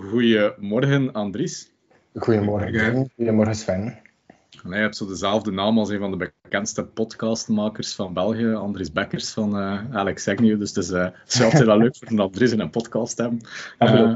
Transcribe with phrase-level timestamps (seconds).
[0.00, 1.72] Goedemorgen, Andries.
[2.14, 3.84] Goedemorgen, goedemorgen Sven.
[4.64, 8.92] Nee, je hebt zo dezelfde naam als een van de bekendste podcastmakers van België, Andries
[8.92, 10.58] Bekkers van uh, Alex Agnew.
[10.58, 13.16] Dus het is, uh, het is altijd wel leuk voor een Andries in een podcast
[13.16, 13.40] te hebben.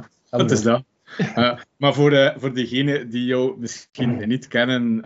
[0.33, 0.83] Uh, dat is dat.
[1.77, 5.01] maar voor, voor degenen die jou misschien niet kennen,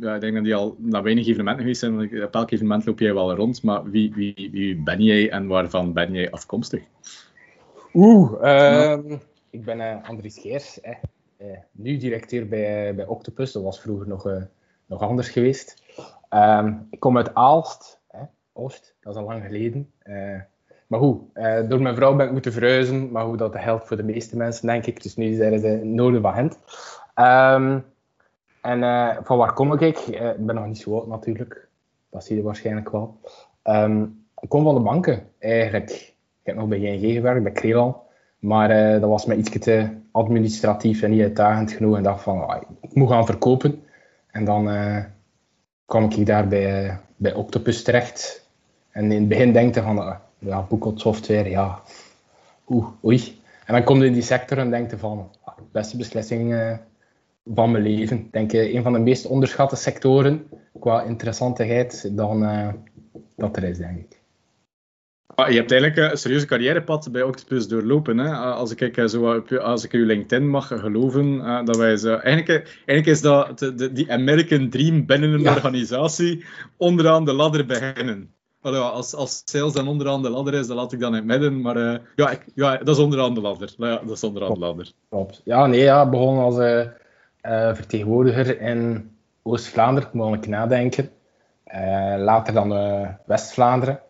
[0.00, 1.96] ja, ik denk dat die al naar weinig evenementen geweest zijn.
[1.96, 3.62] Want op elk evenement loop jij wel rond.
[3.62, 6.82] Maar wie, wie, wie ben jij en waarvan ben jij afkomstig?
[7.94, 8.98] Oeh, uh,
[9.50, 10.80] ik ben Andries Geers.
[11.70, 13.52] nu directeur bij, bij Octopus.
[13.52, 14.48] Dat was vroeger nog
[14.86, 15.82] nog anders geweest.
[16.28, 18.20] Ehm, ik kom uit Aalst, hè,
[18.52, 19.92] Oost, dat is al lang geleden.
[20.86, 21.20] Maar goed,
[21.68, 24.66] door mijn vrouw ben ik moeten verhuizen, maar hoe dat helpt voor de meeste mensen,
[24.66, 25.02] denk ik.
[25.02, 26.58] Dus nu zijn ze noorden van Gent.
[27.14, 27.84] Um,
[28.60, 28.80] en
[29.24, 29.98] van waar kom ik?
[29.98, 31.68] ik ben nog niet zo oud natuurlijk,
[32.10, 33.20] dat zie je waarschijnlijk wel.
[33.64, 35.90] Um, ik kom van de banken, eigenlijk.
[36.40, 37.96] Ik heb nog bij ING gewerkt, bij Crelan.
[38.38, 41.96] Maar dat was mij iets te administratief en niet uitdagend genoeg.
[41.96, 43.82] En dacht van, ah, ik moet gaan verkopen.
[44.30, 45.04] En dan uh,
[45.86, 48.48] kwam ik daar bij, bij Octopus terecht.
[48.90, 51.80] En in het begin denkte van, ja, software, ja,
[52.68, 53.40] oeh, oei.
[53.66, 56.78] En dan kom je in die sector en denkte van, ah, beste beslissing
[57.54, 58.28] van mijn leven.
[58.30, 60.48] Denk een van de meest onderschatte sectoren
[60.80, 62.40] qua interessantigheid dan
[63.36, 64.17] dat er is, denk ik.
[65.34, 68.18] Ah, je hebt eigenlijk eh, een serieuze carrièrepad bij Octopus doorlopen.
[68.18, 68.32] Hè?
[68.32, 72.78] Ah, als, ik, zo, als ik uw LinkedIn mag geloven, eh, dat wij zo, eigenlijk,
[72.86, 76.44] eigenlijk is dat de, die American Dream binnen een organisatie
[76.76, 78.34] onderaan de ladder beginnen.
[78.60, 81.60] als, als sales dan onderaan de ladder is, dan laat ik dan in het midden.
[81.60, 83.74] Maar uh, ja, ik, ja, dat is onderaan de ladder.
[83.76, 84.92] Nou ja, dat is onderaan de ladder.
[85.08, 85.40] Klopt.
[85.44, 86.84] Ja, nee, ja, begon als uh,
[87.74, 89.10] vertegenwoordiger in
[89.42, 91.10] Oost-Vlaanderen, moet ik nadenken.
[92.18, 92.68] later dan
[93.26, 94.00] West-Vlaanderen.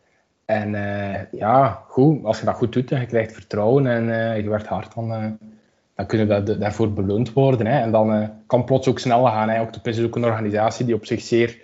[0.50, 4.36] En uh, ja, goed, als je dat goed doet en je krijgt vertrouwen en uh,
[4.36, 5.31] je werkt hard, dan, uh,
[5.94, 7.66] dan kun je daarvoor beloond worden.
[7.66, 7.81] Hè.
[7.81, 9.48] En dan kan plots ook snel gaan.
[9.48, 9.60] Hè.
[9.60, 11.60] Octopus is ook een organisatie die op zich zeer,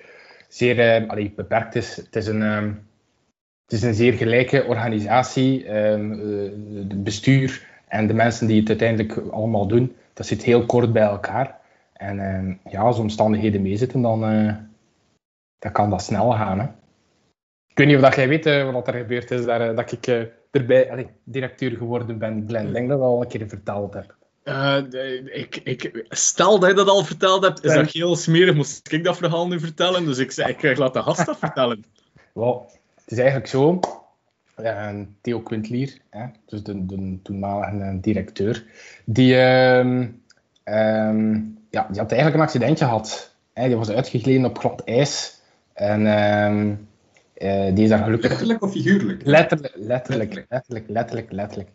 [0.48, 1.96] zeer allee, beperkt is.
[1.96, 2.86] Het is een, um,
[3.64, 5.76] het is een zeer gelijke organisatie.
[5.76, 6.10] Um,
[6.74, 11.02] het bestuur en de mensen die het uiteindelijk allemaal doen, dat zit heel kort bij
[11.02, 11.58] elkaar.
[11.92, 14.20] En um, ja, als omstandigheden meezitten, dan,
[15.58, 16.60] dan kan dat snel gaan.
[16.60, 16.66] Hè.
[17.74, 19.92] Ik weet niet of dat jij weet uh, wat er gebeurd is, daar, uh, dat
[19.92, 22.66] ik uh, erbij allee, directeur geworden ben, Glenn.
[22.66, 24.14] Ik denk dat ik al een keer verteld heb.
[25.32, 28.54] ik, ik, stel dat je dat al verteld hebt, is dat heel smerig.
[28.54, 30.04] Moest ik dat verhaal nu vertellen?
[30.04, 31.84] Dus ik zei, ik laat de gast dat vertellen.
[32.94, 33.80] Het is eigenlijk zo.
[35.20, 38.64] Theo Quintlier, hè, dus de, de toenmalige directeur,
[39.04, 40.04] die, uh,
[41.70, 43.34] ja, die had eigenlijk een accidentje gehad.
[43.52, 45.40] Hè, die was uitgegleden op glad ijs.
[45.72, 46.74] En ehm,
[47.38, 48.30] uh, die is daar gelukkig...
[48.30, 49.26] Letterlijk of figuurlijk?
[49.26, 51.70] Letterlijk, letterlijk, letterlijk, letterlijk, letterlijk.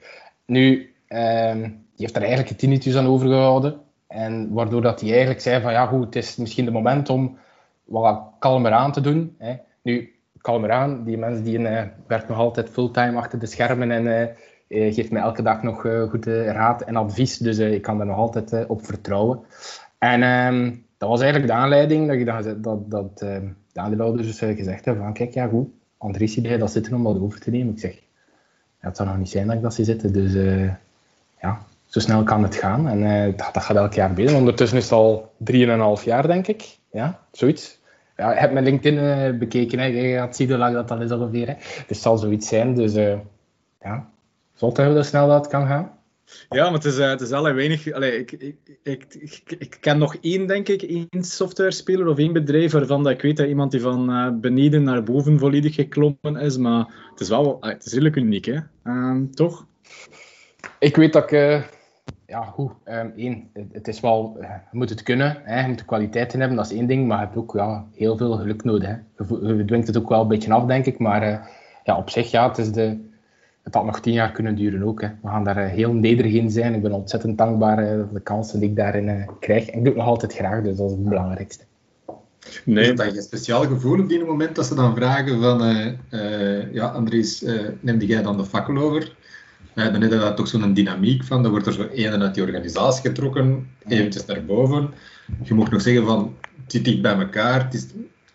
[0.46, 3.80] Nu, um, die heeft daar eigenlijk een tinnitus aan overgehouden.
[4.08, 7.38] En waardoor dat hij eigenlijk zei van, ja goed, het is misschien de moment om
[7.84, 9.36] wat kalmer aan te doen.
[9.38, 9.56] Hè.
[9.82, 14.36] Nu, kalmer aan, die mensen die uh, werkt nog altijd fulltime achter de schermen en
[14.68, 17.38] uh, geeft mij elke dag nog goed raad en advies.
[17.38, 19.40] Dus ik kan daar nog altijd op vertrouwen.
[19.98, 24.56] En um, dat was eigenlijk de aanleiding dat, ik dat, dat, dat de aandeelhouders dus
[24.58, 25.68] gezegd hebben van kijk, ja goed,
[25.98, 27.74] Andries idee dat zitten om dat over te nemen.
[27.74, 28.02] Ik zeg,
[28.80, 30.72] het zou nog niet zijn dat ik dat zie zitten, dus uh,
[31.42, 32.88] ja, zo snel kan het gaan.
[32.88, 34.36] En uh, dat, gaat elk jaar beter.
[34.36, 36.78] Ondertussen is het al drieënhalf jaar, denk ik.
[36.92, 37.80] Ja, zoiets.
[38.18, 39.86] Ja, ik heb mijn LinkedIn bekeken, hè.
[39.86, 41.46] je gaat zien hoe lang dat dan is ongeveer.
[41.46, 42.94] Dus het zal zoiets zijn, dus
[43.82, 44.10] ja,
[44.54, 45.92] zult hebben dat snel dat kan gaan.
[46.50, 47.86] Ja, maar het is, uh, het is weinig.
[47.88, 53.04] Ik, ik, ik, ik, ken nog één, denk ik, één software-speler of één bedrijf waarvan
[53.04, 56.58] dat ik weet dat iemand die van uh, beneden naar boven volledig geklommen is.
[56.58, 58.58] Maar het is wel het is redelijk uniek, hè?
[58.84, 59.68] Uh, toch?
[60.80, 61.68] Ik weet dat ik.
[62.26, 62.72] Ja, goed.
[62.86, 64.38] Um, één, het is wel.
[64.40, 67.08] je moet het kunnen, hè, je moet de kwaliteiten hebben, dat is één ding.
[67.08, 68.88] Maar je hebt ook ja, heel veel geluk nodig.
[68.88, 68.96] Hè.
[69.18, 71.00] Je, je dwingt het ook wel een beetje af, denk ik.
[71.00, 71.50] Maar
[71.84, 73.09] ja, op zich, ja, het is de
[73.70, 75.02] het had nog tien jaar kunnen duren ook.
[75.02, 75.08] Hè.
[75.22, 76.74] We gaan daar eh, heel nederig in zijn.
[76.74, 79.66] Ik ben ontzettend dankbaar eh, voor de kansen die ik daarin uh, krijg.
[79.66, 81.64] En ik doe het nog altijd graag, dus dat is het belangrijkste.
[82.66, 82.92] Nee.
[82.92, 85.62] Is dat je speciaal gevoel op die moment dat ze dan vragen van
[86.12, 87.46] uh, ja, Andries,
[87.80, 89.18] neem jij dan de fakkel over?
[89.74, 93.10] dan is dat toch zo'n dynamiek van, dan wordt er zo één uit die organisatie
[93.10, 94.94] getrokken, eventjes naar boven.
[95.44, 97.86] Je mag nog zeggen van, het zit dicht bij elkaar, het is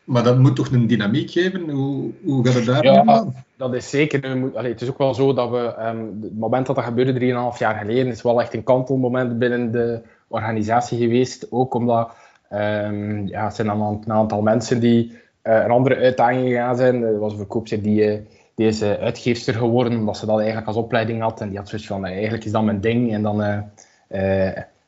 [0.05, 1.71] maar dat moet toch een dynamiek geven?
[1.71, 4.37] Hoe, hoe gaat het daar Ja, dat is zeker.
[4.37, 7.53] Moet, allee, het is ook wel zo dat we, um, het moment dat dat gebeurde,
[7.55, 11.47] 3,5 jaar geleden, is wel echt een kantelmoment binnen de organisatie geweest.
[11.51, 12.13] Ook omdat
[12.53, 17.03] um, ja, het zijn dan een aantal mensen die uh, een andere uitdaging gegaan zijn.
[17.03, 18.19] Er was een verkoopster die, uh,
[18.55, 21.41] die is uh, uitgeefster geworden, omdat ze dat eigenlijk als opleiding had.
[21.41, 23.13] En die had zoiets van, eigenlijk is dat mijn ding.
[23.13, 23.65] En dan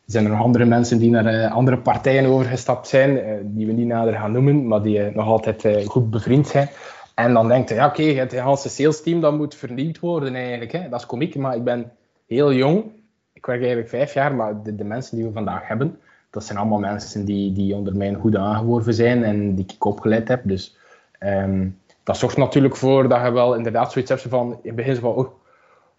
[0.07, 4.15] zijn er nog andere mensen die naar andere partijen overgestapt zijn, die we niet nader
[4.15, 6.69] gaan noemen, maar die nog altijd goed bevriend zijn.
[7.17, 10.73] En dan denkt hij, ja, oké, het hele sales team dat moet vernieuwd worden eigenlijk.
[10.73, 10.89] Hè.
[10.89, 11.93] Dat is komiek, maar ik ben
[12.27, 12.85] heel jong.
[13.33, 15.99] Ik werk eigenlijk vijf jaar, maar de, mensen die we vandaag hebben,
[16.31, 20.29] dat zijn allemaal mensen die, die onder mijn hoede aangeworven zijn en die ik opgeleid
[20.29, 20.41] heb.
[20.45, 20.77] Dus
[21.19, 21.69] ehm,
[22.03, 25.15] dat zorgt natuurlijk voor dat je wel inderdaad zoiets hebt van, in het begin van,
[25.15, 25.29] oh,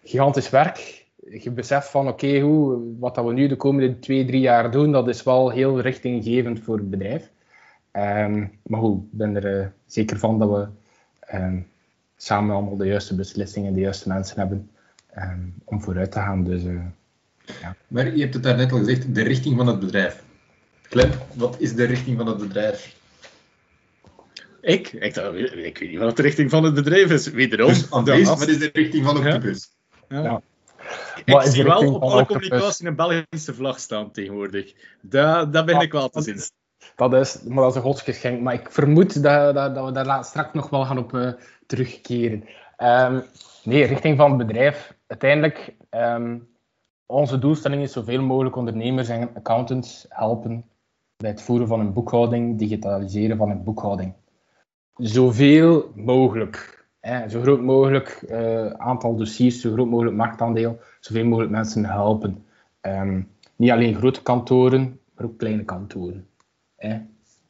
[0.02, 1.06] gigantisch werk.
[1.30, 4.92] Je beseft van, oké, hoe wat dat we nu de komende twee, drie jaar doen,
[4.92, 7.30] dat is wel heel richtinggevend voor het bedrijf.
[7.90, 10.66] Ehm, maar goed, ik ben er uh, zeker van dat we
[11.36, 11.66] um,
[12.16, 14.70] samen allemaal de juiste beslissingen, de juiste mensen hebben
[15.64, 16.44] om vooruit te gaan.
[16.44, 16.80] Dus, uh,
[17.60, 17.76] ja.
[17.88, 20.22] Maar je hebt het daarnet al gezegd, de richting van het bedrijf.
[20.88, 22.96] Clem, wat is de richting van het bedrijf?
[24.60, 24.92] Ik?
[24.92, 27.30] Ik, ik weet niet wat de richting van het bedrijf is.
[27.30, 27.68] Wederom.
[27.68, 29.70] Dus Andries, wat is de richting van Octopus?
[30.08, 30.22] Ja.
[30.22, 30.42] ja.
[31.24, 34.74] Ik zie wel op alle communicatie een Belgische vlag staan tegenwoordig.
[35.00, 36.40] Dat, dat ben ik wel te zien.
[36.96, 38.40] Dat is, maar dat is een godsgeschenk.
[38.40, 41.32] Maar ik vermoed dat, dat, dat we daar straks nog wel gaan op uh,
[41.66, 42.44] terugkeren.
[42.78, 43.24] Um,
[43.64, 44.94] nee, richting van het bedrijf.
[45.06, 46.48] Uiteindelijk, um,
[47.06, 50.64] onze doelstelling is zoveel mogelijk ondernemers en accountants helpen
[51.16, 54.14] bij het voeren van een boekhouding, digitaliseren van een boekhouding.
[54.94, 56.77] Zoveel mogelijk.
[57.28, 62.44] Zo groot mogelijk uh, aantal dossiers, zo groot mogelijk marktaandeel, zoveel mogelijk mensen helpen.
[62.80, 66.26] Um, niet alleen grote kantoren, maar ook kleine kantoren.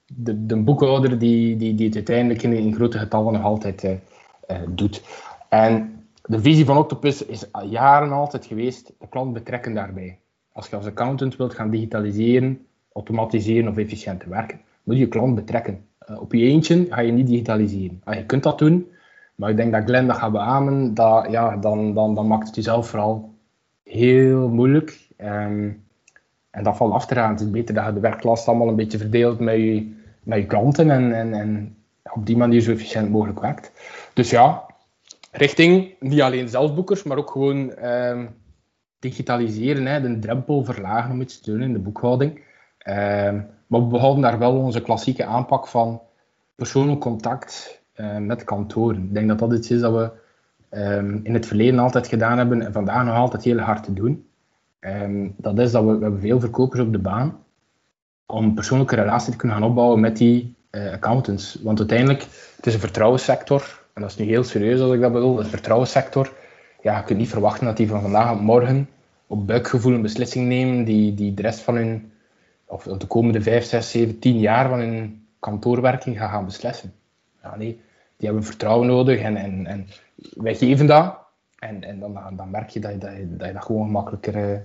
[0.06, 4.56] De, de boekhouder die, die, die het uiteindelijk in, grote getallen nog altijd uh, uh,
[4.68, 5.02] doet.
[5.48, 10.18] En de visie van Octopus is al jaren altijd geweest, de klant betrekken daarbij.
[10.52, 15.34] Als je als accountant wilt gaan digitaliseren, automatiseren of efficiënter werken, moet je je klant
[15.34, 15.84] betrekken.
[16.20, 18.02] Op je eentje ga je niet digitaliseren.
[18.08, 18.86] Uh, je kunt dat doen,
[19.38, 20.92] maar ik denk dat Glenn dat gaat beamen,
[21.30, 23.34] ja, dan, dan, dan maakt het jezelf vooral
[23.82, 25.08] heel moeilijk.
[25.18, 25.86] Um,
[26.50, 27.30] en dat valt af te raden.
[27.30, 30.46] Het is beter dat je de werklast allemaal een beetje verdeelt met je, met je
[30.46, 31.76] klanten en, en, en
[32.12, 33.72] op die manier zo efficiënt mogelijk werkt.
[34.14, 34.66] Dus ja,
[35.32, 38.26] richting niet alleen zelfboekers, maar ook gewoon ehm,
[38.98, 42.40] digitaliseren, hè, de drempel verlagen om iets te doen in de boekhouding.
[42.78, 46.00] Ehm, maar we behouden daar wel onze klassieke aanpak van
[46.54, 49.02] persoonlijk contact uh, met kantoren.
[49.02, 50.10] Ik denk dat dat iets is dat we
[50.78, 54.26] um, in het verleden altijd gedaan hebben en vandaag nog altijd heel hard te doen.
[55.36, 57.38] dat is dat we, we hebben veel verkopers op de baan
[58.26, 61.58] om een persoonlijke relatie te kunnen gaan opbouwen met die uh, accountants.
[61.62, 62.22] Want uiteindelijk,
[62.56, 65.44] het is een vertrouwenssector en dat is nu heel serieus als ik dat bedoel, de
[65.44, 66.32] vertrouwenssector,
[66.82, 68.88] ja, je kunt niet verwachten dat die van vandaag op morgen
[69.26, 72.12] op buikgevoel een beslissing nemen die, die de rest van hun,
[72.64, 76.92] of de komende 5, 6, 7, 10 jaar van hun kantoorwerking gaan, gaan beslissen.
[77.42, 77.80] Ja, nee,
[78.18, 79.86] die hebben vertrouwen nodig en, en, en
[80.18, 81.18] wij geven dat.
[81.58, 84.36] En, en dan, dan merk je dat je dat, je, dat, je dat gewoon gemakkelijker,
[84.36, 84.58] uh,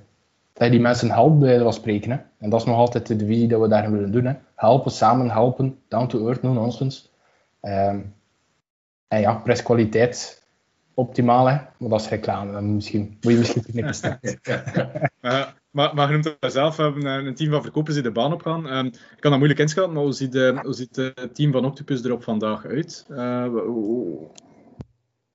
[0.54, 2.12] dat je die mensen helpt bij de spreken.
[2.38, 4.26] En dat is nog altijd de visie dat we daarin willen doen.
[4.26, 4.34] Hè.
[4.56, 7.08] Helpen, samen helpen, down to earth, no nonsense.
[7.62, 8.14] Um,
[9.08, 10.43] en ja, prijskwaliteit
[10.94, 11.56] optimaal, hè?
[11.78, 12.51] maar dat is reclame.
[12.51, 14.19] Dan misschien, moet je misschien knippen
[15.22, 18.12] uh, maar, maar je noemt het zelf, we hebben een team van verkopers die de
[18.12, 18.66] baan op gaan.
[18.66, 21.66] Um, ik kan dat moeilijk inschatten, maar hoe ziet, de, hoe ziet het team van
[21.66, 23.06] Octopus er op vandaag uit?
[23.10, 23.46] Uh,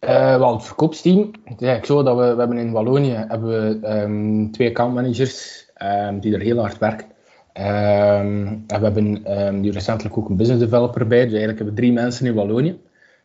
[0.00, 3.80] uh, wel, het verkoopsteam, het is eigenlijk zo dat we, we hebben in Wallonië hebben
[3.80, 7.06] we, um, twee accountmanagers um, die er heel hard werken.
[7.52, 9.23] En we hebben
[9.61, 12.78] nu recentelijk ook een business developer bij, dus eigenlijk hebben we drie mensen in Wallonië.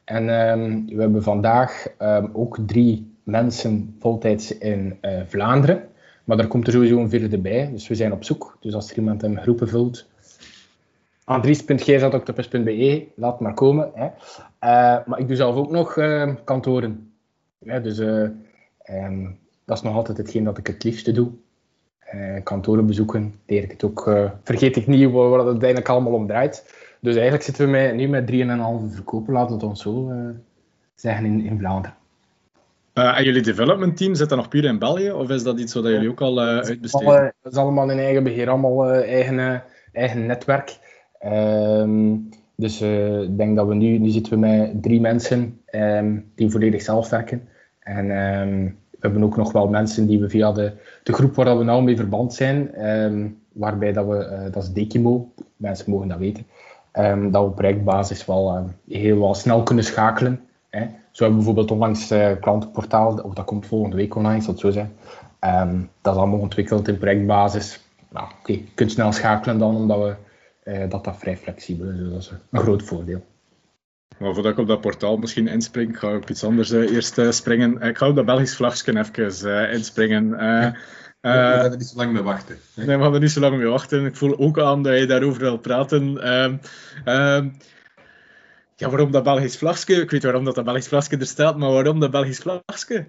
[0.03, 5.87] En um, we hebben vandaag um, ook drie mensen voltijds in uh, Vlaanderen.
[6.23, 7.69] Maar er komt er sowieso een vierde bij.
[7.71, 8.57] Dus we zijn op zoek.
[8.59, 10.07] Dus als er iemand een groepen vult,
[11.23, 13.91] andries.geers.octopus.be, laat maar komen.
[13.93, 14.05] Hè.
[14.05, 14.11] Uh,
[15.05, 17.13] maar ik doe zelf ook nog uh, kantoren.
[17.59, 21.31] Dus um, dat is nog altijd hetgeen dat ik het liefste doe.
[22.43, 24.11] kantoren bezoeken, leer ik het ook.
[24.43, 26.82] vergeet ik niet waar het uiteindelijk allemaal om draait.
[27.03, 30.29] Dus eigenlijk zitten we met, nu met 3,5 verkopen, laten we het ons zo uh,
[30.95, 31.97] zeggen, in, in Vlaanderen.
[32.93, 35.11] Uh, en jullie development team, zit dat nog puur in België?
[35.11, 37.33] Of is dat iets wat jullie ook al uh, uitbesteden?
[37.41, 40.77] Dat is allemaal in eigen beheer, allemaal eigen, eigen netwerk.
[41.25, 42.81] Um, dus
[43.21, 47.09] ik denk dat we nu, nu zitten we met drie mensen um, die volledig zelf
[47.09, 47.47] werken.
[47.79, 50.71] En um, we hebben ook nog wel mensen die we via de,
[51.03, 52.71] de groep waar we nou mee verband zijn,
[53.53, 56.45] waarbij dat we, dat is Dekimo, mensen mogen dat weten,
[56.93, 58.63] um, dat we op projectbasis wel uh,
[58.97, 60.41] heel wel snel kunnen schakelen.
[60.69, 60.79] Hè.
[61.11, 64.61] Zo hebben we bijvoorbeeld onlangs uh, klantenportaal, of dat komt volgende week online, zal het
[64.61, 64.91] zo zijn.
[65.39, 67.79] Um, dat is allemaal ontwikkeld in projectbasis.
[68.09, 70.15] Nou, oké, okay, je kunt snel schakelen dan, omdat we,
[70.71, 71.97] uh, dat, dat vrij flexibel is.
[71.97, 73.21] Dus dat is een groot voordeel.
[74.17, 77.17] Maar voordat ik op dat portaal misschien inspring, ga ik op iets anders uh, eerst
[77.17, 77.81] uh, springen.
[77.81, 80.29] Ik ga op dat Belgisch vlagje even uh, inspringen.
[81.23, 82.57] We gaan er niet zo lang mee wachten.
[82.75, 84.05] Nee, we gaan er niet zo lang mee wachten.
[84.05, 86.23] Ik voel ook aan dat je daarover wil praten.
[86.23, 86.57] Ehm,
[87.05, 87.49] ehm,
[88.75, 90.01] ja, waarom dat Belgisch vlagje?
[90.01, 93.05] Ik weet waarom dat, dat Belgisch vlagje er staat, maar waarom dat Belgisch vlagje?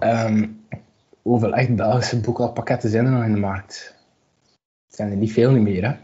[0.00, 0.60] Um,
[1.22, 3.94] hoeveel echt Belgische boekhoudpakketten zijn er nog in de markt?
[4.86, 5.96] Het zijn er niet veel meer, hè?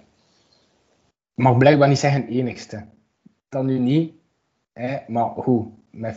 [1.35, 2.85] Mag blijkbaar niet zeggen enigste.
[3.49, 4.13] Dat nu niet,
[4.73, 4.99] hè?
[5.07, 5.71] maar hoe?
[5.91, 6.15] Met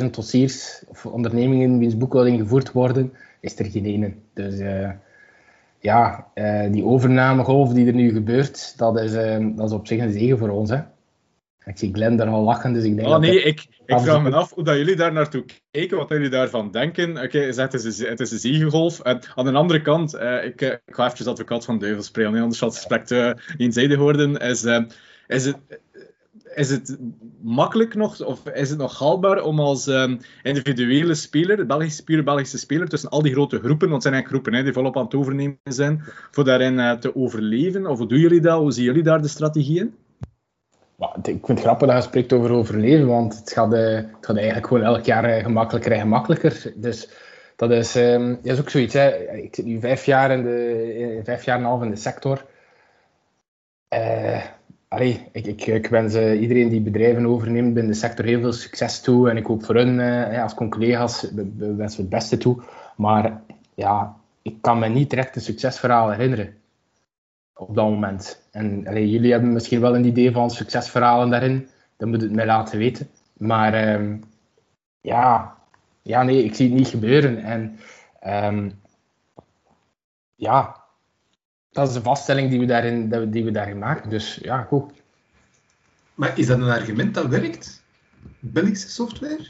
[0.00, 4.12] 40.000 dossiers of ondernemingen wiens boekhouding gevoerd worden, is er geen ene.
[4.34, 4.90] Dus uh,
[5.78, 10.00] ja, uh, die overnamegolf die er nu gebeurt, dat is, uh, dat is op zich
[10.00, 10.70] een zegen voor ons.
[10.70, 10.78] Hè?
[11.64, 14.30] Ik zie Glenn daar al lachen, dus ik denk oh, nee, ik, ik vraag me
[14.34, 17.10] af hoe dat jullie daar naartoe kijken, wat jullie daarvan denken.
[17.10, 19.00] Oké, okay, het, is een, het is een ziegegolf.
[19.00, 22.58] En aan de andere kant, uh, ik, ik ga even advocaat van duivel spreken, anders
[22.58, 24.36] zal het gesprek uh, eenzijdig worden.
[24.36, 24.82] Is, uh,
[25.26, 25.56] is, het,
[26.54, 26.98] is het
[27.40, 32.58] makkelijk nog, of is het nog haalbaar om als um, individuele speler, Belgische speler, Belgische
[32.58, 35.04] speler, tussen al die grote groepen, want het zijn eigenlijk groepen hè, die volop aan
[35.04, 37.86] het overnemen zijn, voor daarin te overleven?
[37.86, 38.58] Of hoe doen jullie dat?
[38.58, 39.94] Hoe zien jullie daar de strategieën?
[41.22, 44.36] ik vind het grappig dat je spreekt over overleven, want het gaat, uh, het gaat
[44.36, 46.72] eigenlijk gewoon elk jaar uh, gemakkelijker en gemakkelijker.
[46.76, 47.08] Dus
[47.56, 48.94] dat is, um, is ook zoiets.
[48.94, 49.30] Hè.
[49.32, 52.44] Ik zit nu vijf jaar, in de, vijf jaar en een half in de sector.
[53.94, 54.42] Uh,
[54.92, 59.00] allee, ik, ik, ik wens iedereen die bedrijven overneemt binnen de sector heel veel succes
[59.00, 59.30] toe.
[59.30, 60.00] En ik hoop voor hun,
[60.40, 62.62] als collega's, wens we het beste toe.
[62.96, 63.40] Maar
[63.74, 66.54] ja, ik kan me niet direct een succesverhaal herinneren
[67.54, 68.48] op dat moment.
[68.50, 71.68] En jullie hebben misschien wel een idee van succesverhalen daarin.
[71.96, 73.08] Dan moet het mij laten weten.
[73.32, 74.22] Maar um,
[75.00, 75.56] ja,
[76.02, 77.38] ja, nee, ik zie het niet gebeuren.
[77.38, 77.78] En
[78.46, 78.80] um,
[80.34, 80.81] ja,
[81.72, 84.10] dat is de vaststelling die we daarin, die we daarin maken.
[84.10, 84.92] Dus ja, goed.
[86.14, 87.84] Maar is dat een argument dat werkt?
[88.38, 89.46] Belgische software?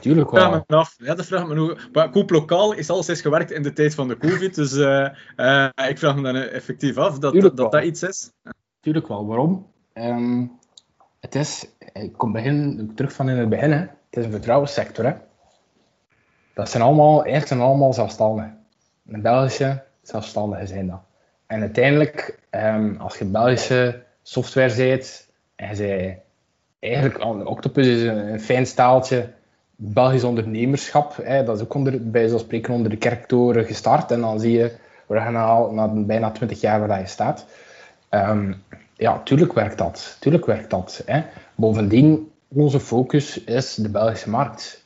[0.00, 0.50] Tuurlijk wel.
[0.50, 0.94] Ja, af.
[0.98, 1.76] Ja, dat vraag me nu.
[1.92, 4.54] Maar Koop Lokaal is alles eens gewerkt in de tijd van de COVID.
[4.54, 8.32] Dus uh, uh, ik vraag me dan effectief af dat dat, dat, dat, iets is.
[8.80, 9.26] Tuurlijk wel.
[9.26, 9.66] Waarom?
[9.94, 10.58] Um,
[11.20, 13.72] het is, ik kom begin, terug van in het begin.
[13.72, 13.78] Hè.
[13.78, 15.04] Het is een vertrouwenssector.
[15.04, 15.12] Hè.
[16.54, 18.58] Dat zijn allemaal, eerst zijn allemaal zelfstandigen.
[19.06, 21.00] Een Belgische zelfstandigen zijn dat.
[21.50, 26.14] En uiteindelijk, um, als je Belgische software ziet, en je
[26.78, 29.28] eigenlijk, Octopus is een, een fijn staaltje
[29.76, 34.10] Belgisch ondernemerschap, hè, dat is ook onder, bij zo'n spreken onder de kerktoren gestart.
[34.10, 34.72] En dan zie je,
[35.06, 37.46] we gaan al na bijna 20 jaar waar je staat.
[38.10, 38.62] Um,
[38.96, 40.16] ja, tuurlijk werkt dat.
[40.20, 41.02] Tuurlijk werkt dat.
[41.06, 41.22] Hè.
[41.54, 44.84] Bovendien, onze focus is de Belgische markt.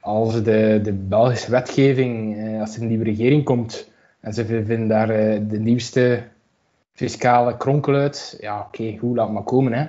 [0.00, 3.94] Als de, de Belgische wetgeving, eh, als er een nieuwe regering komt
[4.26, 6.22] en ze vinden daar eh, de nieuwste
[6.92, 9.72] fiscale kronkel uit, ja oké, okay, goed, laat maar komen.
[9.72, 9.86] Hè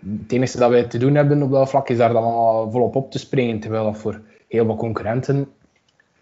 [0.00, 2.96] het enige dat wij te doen hebben op dat vlak is daar dan al volop
[2.96, 3.60] op te springen.
[3.60, 5.48] Terwijl voor heel wat concurrenten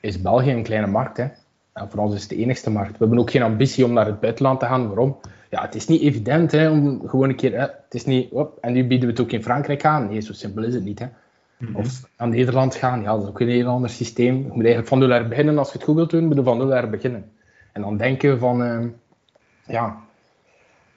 [0.01, 1.17] is België een kleine markt.
[1.17, 1.27] Hè.
[1.73, 2.91] En voor ons is het de enigste markt.
[2.91, 4.87] We hebben ook geen ambitie om naar het buitenland te gaan.
[4.87, 5.17] Waarom?
[5.51, 7.53] Ja, het is niet evident hè, om gewoon een keer.
[7.53, 10.09] Hè, het is niet, op, en nu bieden we het ook in Frankrijk aan.
[10.09, 10.99] Nee, zo simpel is het niet.
[10.99, 11.07] Hè.
[11.59, 11.77] Mhm.
[11.77, 14.37] Of aan Nederland gaan, ja, dat is ook een heel ander systeem.
[14.37, 15.59] Je moet eigenlijk van nul beginnen.
[15.59, 17.25] Als je het goed wilt doen, moet je van nul beginnen.
[17.75, 18.89] En dan denken van, uh,
[19.67, 19.97] ja,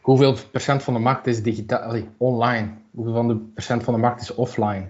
[0.02, 2.70] hoeveel procent van de markt is digitaal, online?
[2.92, 4.90] Hoeveel van de procent van de markt is offline?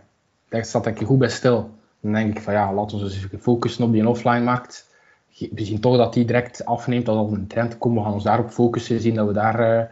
[0.50, 1.72] Daar staat ik goed bij stil.
[2.00, 4.96] Dan denk ik van ja, laten we eens focussen op die offline markt.
[5.38, 7.98] We zien toch dat die direct afneemt als er een trend komt.
[7.98, 9.90] We gaan ons daarop focussen, zien dat we daar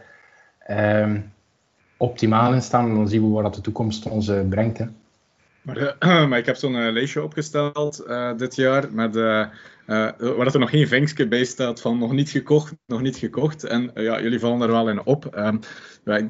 [0.68, 1.32] uh, um,
[1.96, 2.88] optimaal in staan.
[2.88, 4.78] En dan zien we waar dat de toekomst ons uh, brengt.
[4.78, 4.86] Hè.
[5.62, 9.14] Maar, uh, maar, ik heb zo'n lijstje opgesteld dit jaar met
[9.86, 13.64] waar er nog geen vinkje bij staat van nog niet gekocht, nog niet gekocht.
[13.64, 15.36] En uh, ja, jullie vallen er wel in op.
[15.38, 15.60] Um,
[16.04, 16.20] ja,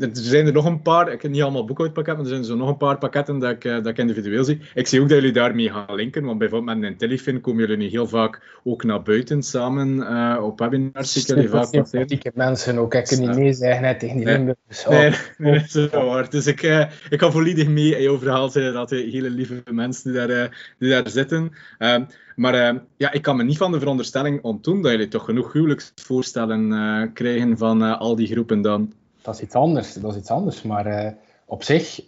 [0.00, 2.56] er zijn er nog een paar, ik heb niet allemaal boekhoudpakketten, maar er zijn zo
[2.56, 4.60] nog een paar pakketten dat ik, uh, dat ik individueel zie.
[4.74, 8.06] Ik zie ook dat jullie daarmee gaan linken, want bijvoorbeeld met Intellifin komen jullie heel
[8.06, 11.26] vaak ook naar buiten samen op webinars.
[11.26, 14.38] Jullie vaak Ik mensen ook, ik kan niet nee zeggen tegen die nee.
[14.38, 14.54] nee,
[14.88, 16.30] nee, nee, dat is waar.
[16.30, 16.62] Dus ik,
[17.10, 20.74] ik kan volledig mee in jouw verhaal zijn dat de hele lieve mensen die daar,
[20.78, 21.52] die daar zitten.
[21.78, 22.06] Um,
[22.40, 25.52] maar uh, ja, ik kan me niet van de veronderstelling ontdoen dat jullie toch genoeg
[25.52, 28.92] huwelijksvoorstellen uh, krijgen van uh, al die groepen dan.
[29.22, 30.62] Dat is iets anders, dat is iets anders.
[30.62, 32.00] Maar op zich,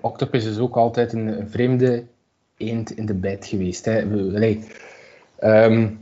[0.00, 2.04] Octopus is ook altijd een, vreemde
[2.56, 3.84] eend in de bijt geweest.
[3.84, 4.00] Hè.
[5.40, 6.00] Um,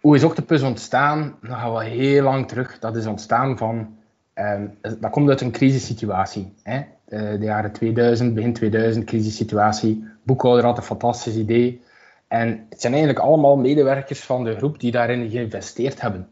[0.00, 1.36] hoe is Octopus ontstaan?
[1.40, 2.78] Dat gaan we heel lang terug.
[2.78, 3.96] Dat is ontstaan van...
[4.34, 6.52] Um, dat komt uit een crisissituatie.
[6.62, 6.82] Hè.
[7.12, 10.04] Eh, de jaren 2000, begin 2000, crisissituatie.
[10.22, 11.82] Boekhouder had een fantastisch idee.
[12.28, 16.28] En het zijn eigenlijk allemaal medewerkers van de groep die daarin geïnvesteerd hebben.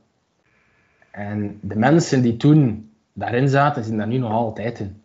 [1.10, 5.02] En de mensen die toen daarin zaten, zijn daar nu nog altijd in.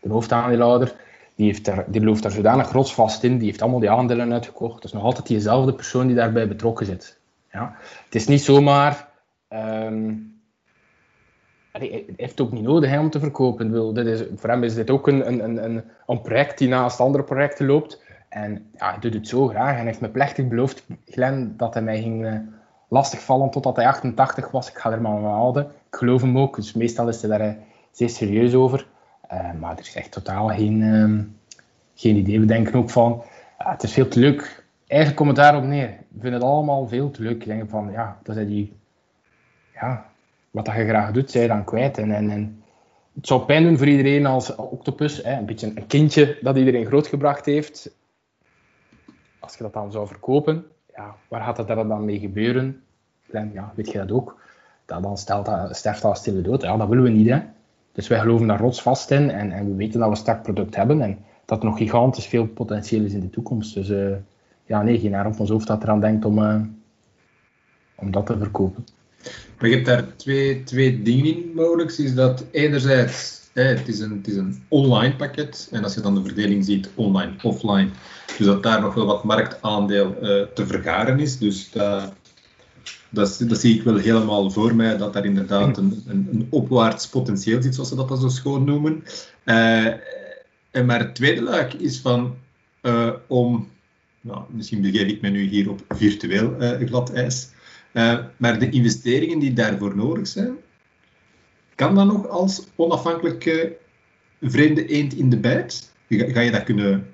[0.00, 0.94] De hoofdaandeelhouder
[1.34, 4.74] die, heeft er, die gelooft daar zodanig rotsvast in, die heeft allemaal die aandelen uitgekocht.
[4.74, 7.18] Het is nog altijd diezelfde persoon die daarbij betrokken zit.
[7.52, 7.76] Ja?
[8.04, 9.08] Het is niet zomaar...
[9.48, 10.33] Um,
[11.78, 13.94] hij heeft ook niet nodig om te verkopen.
[13.94, 17.24] Dit is, voor hem is dit ook een, een, een, een project die naast andere
[17.24, 18.02] projecten loopt.
[18.28, 19.78] En ja, hij doet het zo graag.
[19.78, 22.38] En heeft me plechtig beloofd, Glenn, dat hij mij ging uh,
[22.88, 24.68] lastigvallen totdat hij 88 was.
[24.68, 25.64] Ik ga er maar aan houden.
[25.64, 26.56] Ik geloof hem ook.
[26.56, 27.54] Dus meestal is hij daar uh,
[27.90, 28.86] zeer serieus over.
[29.32, 31.20] Uh, maar er is echt totaal geen, uh,
[31.94, 32.40] geen idee.
[32.40, 33.22] We denken ook van,
[33.58, 34.64] het is veel te leuk.
[34.86, 35.88] Eigenlijk komt het daarop neer.
[35.88, 37.40] We vinden het allemaal veel te leuk.
[37.42, 38.76] Ik denk van, ja, dat is die...
[39.74, 40.06] Ja,
[40.54, 41.98] wat je graag doet, zij dan kwijt.
[41.98, 42.62] En, en, en
[43.14, 45.22] het zou pijn doen voor iedereen als octopus.
[45.22, 47.90] Hè, een beetje een kindje dat iedereen grootgebracht heeft
[49.44, 52.82] als je dat dan zou verkopen, ja, waar gaat dat dan mee gebeuren?
[53.30, 54.40] En, ja, weet je dat ook?
[54.84, 56.62] Dat dan stelt dat, sterft dat stille dood.
[56.62, 57.28] Ja, dat willen we niet.
[57.28, 57.40] Hè?
[57.92, 60.76] Dus wij geloven daar rotsvast in en, en we weten dat we een sterk product
[60.76, 63.74] hebben en dat er nog gigantisch veel potentieel is in de toekomst.
[63.74, 64.16] Dus uh,
[64.64, 66.62] ja, nee, geen haar op ons hoofd dat eraan denkt om, uh,
[67.94, 68.84] om dat te verkopen.
[69.58, 71.90] Maar je hebt daar twee, twee dingen in mogelijk.
[71.90, 75.68] Is dat enerzijds het, is een, het is een online pakket.
[75.70, 77.88] En als je dan de verdeling ziet, online, offline,
[78.38, 81.38] dus dat daar nog wel wat marktaandeel uh, te vergaren is.
[81.38, 82.12] Dus dat,
[83.08, 87.62] dat, dat, zie ik wel helemaal voor mij, dat daar inderdaad een, een, opwaarts potentieel
[87.62, 89.04] zit, zoals ze dat zo schoon noemen.
[89.44, 89.86] Uh,
[90.70, 92.36] en maar het tweede luik is van
[92.82, 93.68] uh, om,
[94.20, 97.48] nou, misschien begeef ik me nu hier op virtueel glad ijs,
[98.36, 100.56] maar de investeringen die daarvoor nodig zijn,
[101.74, 103.76] kan dat nog als onafhankelijke
[104.42, 105.92] vreemde eend in de bijt?
[106.08, 107.06] Ga je dat kunnen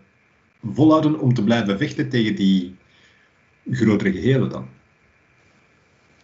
[0.73, 2.77] volhouden om te blijven vechten tegen die
[3.71, 4.67] grotere gehelen dan?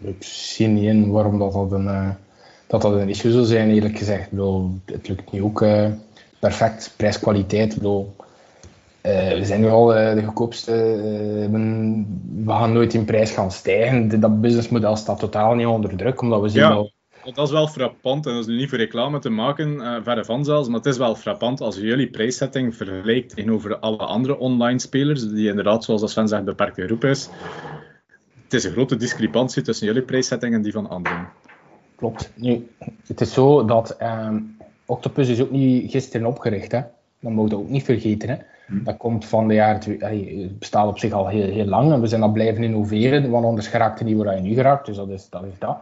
[0.01, 2.11] Ik zie niet in waarom dat, dat, een, uh,
[2.67, 4.31] dat, dat een issue zou zijn, eerlijk gezegd.
[4.31, 5.91] Bedoel, het lukt niet ook uh,
[6.39, 7.75] perfect, prijs-kwaliteit.
[7.75, 8.17] Bedoel,
[9.07, 10.73] uh, we zijn nu al de goedkoopste.
[12.45, 14.21] we gaan nooit in prijs gaan stijgen.
[14.21, 16.87] Dat businessmodel staat totaal niet onder druk, omdat we zien ja
[17.35, 20.25] dat is wel frappant, en dat is nu niet voor reclame te maken, uh, verre
[20.25, 24.39] van zelfs, maar het is wel frappant als je jullie prijssetting vergelijkt tegenover alle andere
[24.39, 27.29] online spelers, die inderdaad, zoals Sven zegt, beperkte groep is.
[28.45, 31.29] Het is een grote discrepantie tussen jullie prijssetting en die van anderen.
[31.97, 32.33] Klopt.
[32.35, 32.69] Nu,
[33.07, 36.81] het is zo dat um, Octopus is ook niet gisteren opgericht, hè.
[37.21, 38.37] Dat moet je ook niet vergeten, hè.
[38.67, 38.85] Hm.
[38.85, 39.97] Dat komt van de jaren...
[39.99, 43.45] Het bestaat op zich al heel, heel lang en we zijn dat blijven innoveren, want
[43.45, 45.45] anders geraakt niet waar je nu geraakt, dus dat is dat.
[45.45, 45.77] Is dat.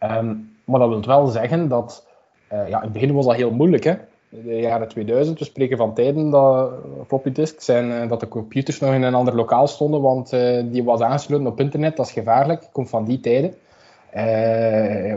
[0.00, 2.06] Um, maar dat wil wel zeggen dat,
[2.52, 3.84] uh, ja, in het begin was dat heel moeilijk.
[3.84, 3.94] Hè?
[4.28, 6.70] De jaren 2000, we spreken van tijden dat
[7.06, 10.62] floppy disks zijn, eh, dat de computers nog in een ander lokaal stonden, want uh,
[10.64, 13.54] die was aangesloten op internet, dat is gevaarlijk, komt van die tijden.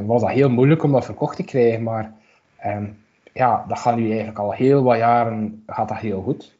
[0.05, 2.13] was dat heel moeilijk om dat verkocht te krijgen, maar
[2.57, 2.85] ehm,
[3.33, 6.54] ja, dat gaat nu eigenlijk al heel wat jaren gaat dat heel goed.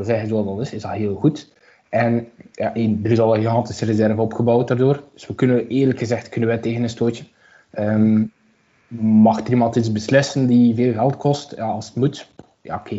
[0.00, 1.52] Zeggen zoals dat is, is dat heel goed.
[1.88, 5.02] En ja, er is al een gigantische reserve opgebouwd daardoor.
[5.12, 7.24] Dus we kunnen eerlijk gezegd kunnen wij tegen een stootje.
[7.78, 8.32] Um,
[8.88, 11.54] mag er iemand iets beslissen die veel geld kost?
[11.56, 12.94] Ja, als het moet, ja oké.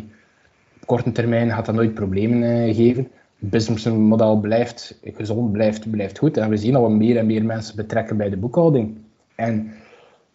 [0.75, 3.07] Op korte termijn gaat dat nooit problemen uh, geven.
[3.39, 6.37] Het businessmodel blijft gezond, blijft, blijft goed.
[6.37, 8.97] En we zien dat we meer en meer mensen betrekken bij de boekhouding.
[9.35, 9.71] En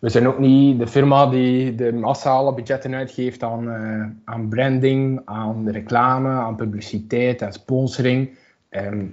[0.04, 5.20] we zijn ook niet de firma die de massale budgetten uitgeeft aan, uh, aan branding,
[5.24, 8.30] aan reclame, aan publiciteit en sponsoring.
[8.70, 9.12] Um,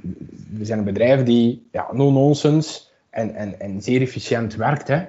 [0.57, 4.87] we zijn een bedrijf die ja, no-nonsense en, en, en zeer efficiënt werkt.
[4.87, 5.01] Hè.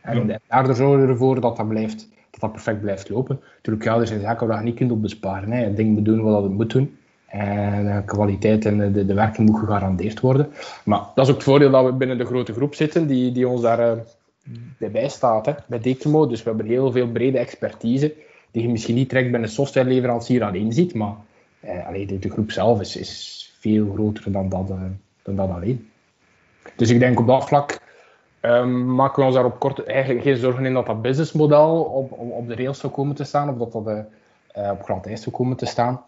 [0.00, 3.40] En daardoor zorgen we ervoor dat dat, blijft, dat dat perfect blijft lopen.
[3.56, 5.52] Natuurlijk, ja, er zijn zaken waar je niet kunt op besparen.
[5.52, 5.74] Hè.
[5.74, 6.96] Dingen moet doen wat het moet doen.
[7.26, 10.48] En de kwaliteit en de, de werking moet gegarandeerd worden.
[10.84, 13.48] Maar dat is ook het voordeel dat we binnen de grote groep zitten, die, die
[13.48, 14.02] ons daar uh,
[14.78, 16.26] bij staat, hè, bij Decimo.
[16.26, 18.14] Dus we hebben heel veel brede expertise,
[18.50, 21.14] die je misschien niet direct bij een softwareleverancier alleen ziet, maar
[21.64, 24.82] uh, allee, de, groep zelf is, is veel groter dan dat, uh,
[25.22, 25.88] dan dat alleen.
[26.76, 27.80] Dus ik denk op dat vlak
[28.40, 32.12] um, maken we ons daar op kort eigenlijk geen zorgen in dat dat businessmodel op,
[32.12, 34.04] op, op de rails zou komen te staan, of dat dat
[34.56, 36.02] uh, op glad ijs zou komen te staan.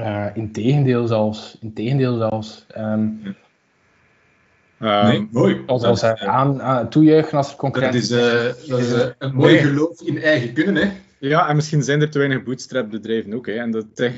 [0.00, 1.58] Uh, integendeel zelfs.
[1.74, 2.66] Zelfs.
[2.78, 3.36] Um,
[4.78, 5.62] nee, mooi.
[5.66, 8.08] Als, als aan, aan toejuichen als concurrentie.
[8.16, 10.92] Dat is, dat is een mooi geloof in eigen kunnen, hè?
[11.18, 13.46] Ja, en misschien zijn er te weinig bootstrap-bedrijven ook.
[13.46, 13.52] Hè.
[13.52, 14.12] En de tech,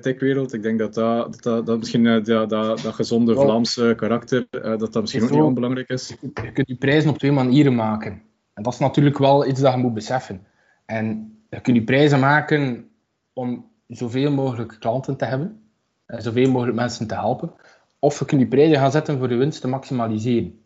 [0.00, 4.46] techwereld, ik denk dat dat, dat, dat misschien uh, dat, dat, dat, gezonde Vlaamse karakter,
[4.50, 6.16] uh, dat dat misschien ook niet onbelangrijk is.
[6.20, 8.22] Je kunt je prijzen op twee manieren maken.
[8.54, 10.46] En dat is natuurlijk wel iets dat je moet beseffen.
[10.86, 12.88] En je kunt je prijzen maken
[13.32, 15.62] om zoveel mogelijk klanten te hebben,
[16.06, 17.52] en zoveel mogelijk mensen te helpen.
[17.98, 20.60] Of je kunt je prijzen gaan zetten voor de winst te maximaliseren.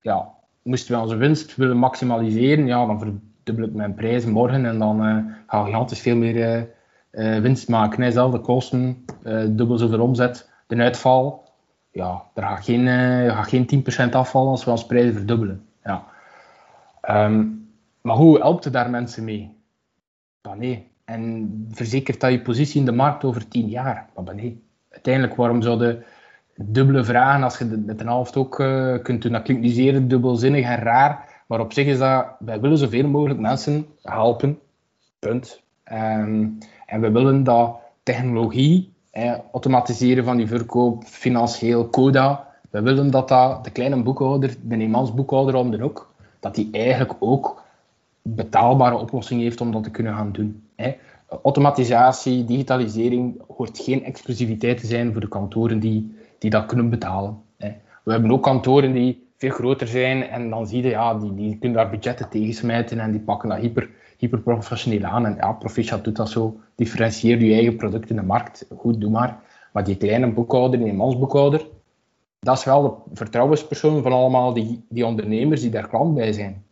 [0.00, 0.28] Ja,
[0.62, 5.06] moesten we onze winst willen maximaliseren, ja, dan dubbel ik mijn prijs morgen en dan
[5.06, 6.68] uh, ga ik gigantisch veel meer,
[7.12, 8.00] uh, winst maken.
[8.00, 9.04] Dezelfde kosten,
[9.48, 10.50] dubbel zoveel omzet.
[10.66, 11.48] De uitval,
[11.90, 12.86] ja, er gaat geen,
[13.30, 15.66] gaat geen 10% afvallen als we ons prijzen verdubbelen.
[15.84, 16.04] Ja.
[17.00, 17.46] Ehm,
[18.00, 19.56] maar hoe helpt daar mensen mee?
[20.42, 20.88] Maar nee.
[21.04, 24.08] En verzekert dat je positie in de markt over 10 jaar?
[24.14, 24.62] Maar nee.
[24.90, 26.04] Uiteindelijk, waarom zouden
[26.64, 29.32] dubbele vragen als je met een half ook uh, kunt doen?
[29.32, 31.42] Dat klinkt nu zeer dubbelzinnig en raar.
[31.46, 34.58] Maar op zich is dat, wij willen zoveel mogelijk mensen helpen.
[35.18, 35.62] Punt.
[35.84, 36.46] Ehm,
[36.86, 43.28] en we willen dat technologie, eh, automatiseren van die verkoop, financieel, CODA, we willen dat,
[43.28, 47.62] dat de kleine boekhouder, de eenmansboekhouder om de hoek, dat die eigenlijk ook
[48.22, 50.62] betaalbare oplossing heeft om dat te kunnen gaan doen.
[51.42, 57.38] Automatisatie, digitalisering hoort geen exclusiviteit te zijn voor de kantoren die, die dat kunnen betalen.
[57.56, 57.68] Hè.
[58.02, 61.58] We hebben ook kantoren die veel groter zijn en dan zie je, ja, die, die
[61.58, 65.26] kunnen daar budgetten tegen smijten en die pakken dat hyper, hyperprofessioneel aan.
[65.26, 66.60] En ja, Proficiat doet dat zo.
[66.74, 68.66] Differentieer je eigen product in de markt.
[68.76, 69.38] Goed, doe maar.
[69.72, 71.66] Maar die kleine boekhouder, die mansboekhouder,
[72.38, 76.64] dat is wel de vertrouwenspersoon van allemaal die, die ondernemers die daar klant bij zijn.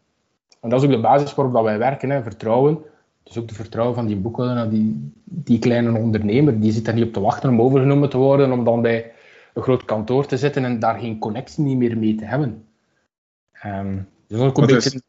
[0.60, 2.22] En dat is ook de basis waarop dat wij werken, hè.
[2.22, 2.78] vertrouwen.
[3.22, 6.60] Dus ook de vertrouwen van die boekhouder naar die, die kleine ondernemer.
[6.60, 9.12] Die zit daar niet op te wachten om overgenomen te worden, om dan bij
[9.58, 12.64] een groot kantoor te zitten en daar geen connectie meer mee te hebben.
[13.66, 15.00] Um, dus ook een beetje...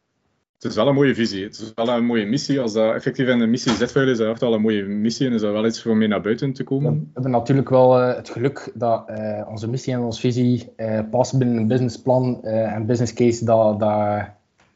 [0.60, 1.44] Het is wel een mooie visie.
[1.44, 2.60] Het is wel een mooie missie.
[2.60, 4.84] Als dat effectief in de missie zet voor jullie, is dat echt wel een mooie
[4.84, 6.94] missie en is dat wel iets voor mee naar buiten te komen.
[6.94, 11.00] We hebben natuurlijk wel uh, het geluk dat uh, onze missie en onze visie uh,
[11.12, 14.24] passen binnen een businessplan en business case dat, dat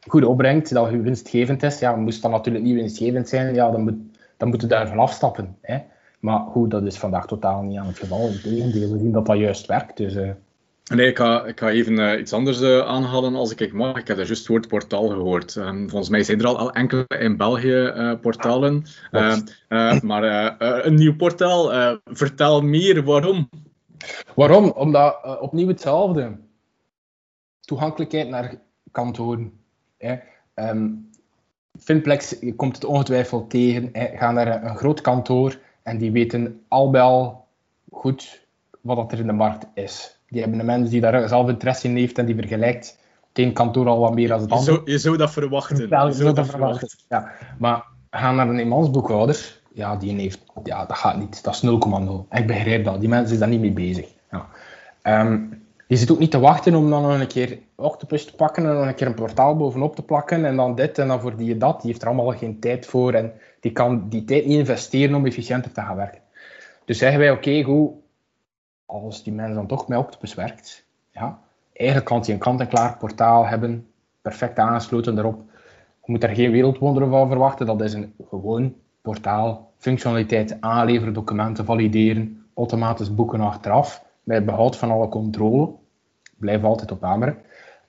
[0.08, 1.80] goed opbrengt, dat winstgevend is.
[1.80, 3.98] Ja, moest dat natuurlijk niet winstgevend zijn, ja, dan, moet,
[4.38, 5.56] dan moeten we daarvan afstappen.
[5.62, 5.78] Hè.
[6.24, 8.28] Maar goed, dat is vandaag totaal niet aan het geval.
[8.28, 9.98] Integendeel, we zien dat dat juist werkt.
[9.98, 10.16] Dus,
[10.84, 13.98] Nee, ik ga, ik ga even uh, iets anders uh, aanhalen als ik mag.
[13.98, 15.56] Ik heb daar juist het woord portaal gehoord.
[15.56, 18.86] Um, volgens mij zijn er al, al enkele in België uh, portalen.
[20.02, 20.56] maar
[20.86, 23.50] een nieuw portaal, vertel meer waarom.
[24.36, 24.70] Waarom?
[24.70, 26.38] Omdat opnieuw hetzelfde.
[27.60, 29.52] Toegankelijkheid naar kantoren.
[29.98, 30.16] Hè.
[30.56, 31.10] Um,
[31.80, 33.90] Finplex je komt het ongetwijfeld tegen.
[33.92, 34.18] Hè.
[34.18, 37.46] Ga naar een groot kantoor en die weten al al
[37.92, 38.46] goed
[38.82, 40.20] wat er in de markt is.
[40.28, 42.98] Die hebben een mens die daar zelf interesse in heeft en die vergelijkt
[43.34, 44.72] het een kantoor al wat meer dan het andere.
[44.72, 45.78] Je zou, je zou dat verwachten.
[45.78, 46.90] je, zou dat, verwachten.
[47.10, 47.32] Ja.
[47.60, 51.44] Maar gaan naar een eenmansboekhouder, ja, die heeft, ja, dat gaat niet.
[51.44, 52.38] Dat is 0,0.
[52.38, 53.00] Ik begrijp dat.
[53.00, 54.08] Die mensen zijn daar niet mee bezig.
[54.32, 54.48] Ja.
[55.22, 58.66] Um, je zit ook niet te wachten om dan nog een keer Octopus te pakken
[58.66, 61.36] en nog een keer een portaal bovenop te plakken en dan dit en dan voor
[61.36, 61.82] die dat.
[61.82, 65.26] Die heeft er allemaal geen tijd voor en die kan die tijd niet investeren om
[65.26, 66.22] efficiënter te gaan werken.
[66.86, 67.92] Dus zeggen wij, oké, goed,
[68.86, 71.40] als die mens dan toch met Octopus werkt, ja,
[71.74, 73.88] eigenlijk kan hij een kant-en-klaar portaal hebben,
[74.22, 75.42] perfect aangesloten daarop.
[76.06, 77.66] Je moet daar geen wereldwonderen van verwachten.
[77.66, 84.92] Dat is een gewoon portaal, functionaliteit aanleveren, documenten valideren, automatisch boeken achteraf, bij behoud van
[84.92, 85.74] alle controle.
[86.38, 87.38] Blijf altijd op hameren.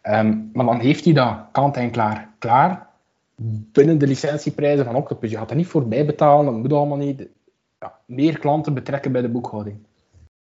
[0.01, 2.89] Ehm, maar dan heeft hij dat kant-en-klaar klaar
[3.37, 5.31] binnen de licentieprijzen van Octopus.
[5.31, 7.29] Je gaat er niet voorbij betalen, dat moet allemaal niet.
[7.81, 9.77] Ja, meer klanten betrekken bij de boekhouding.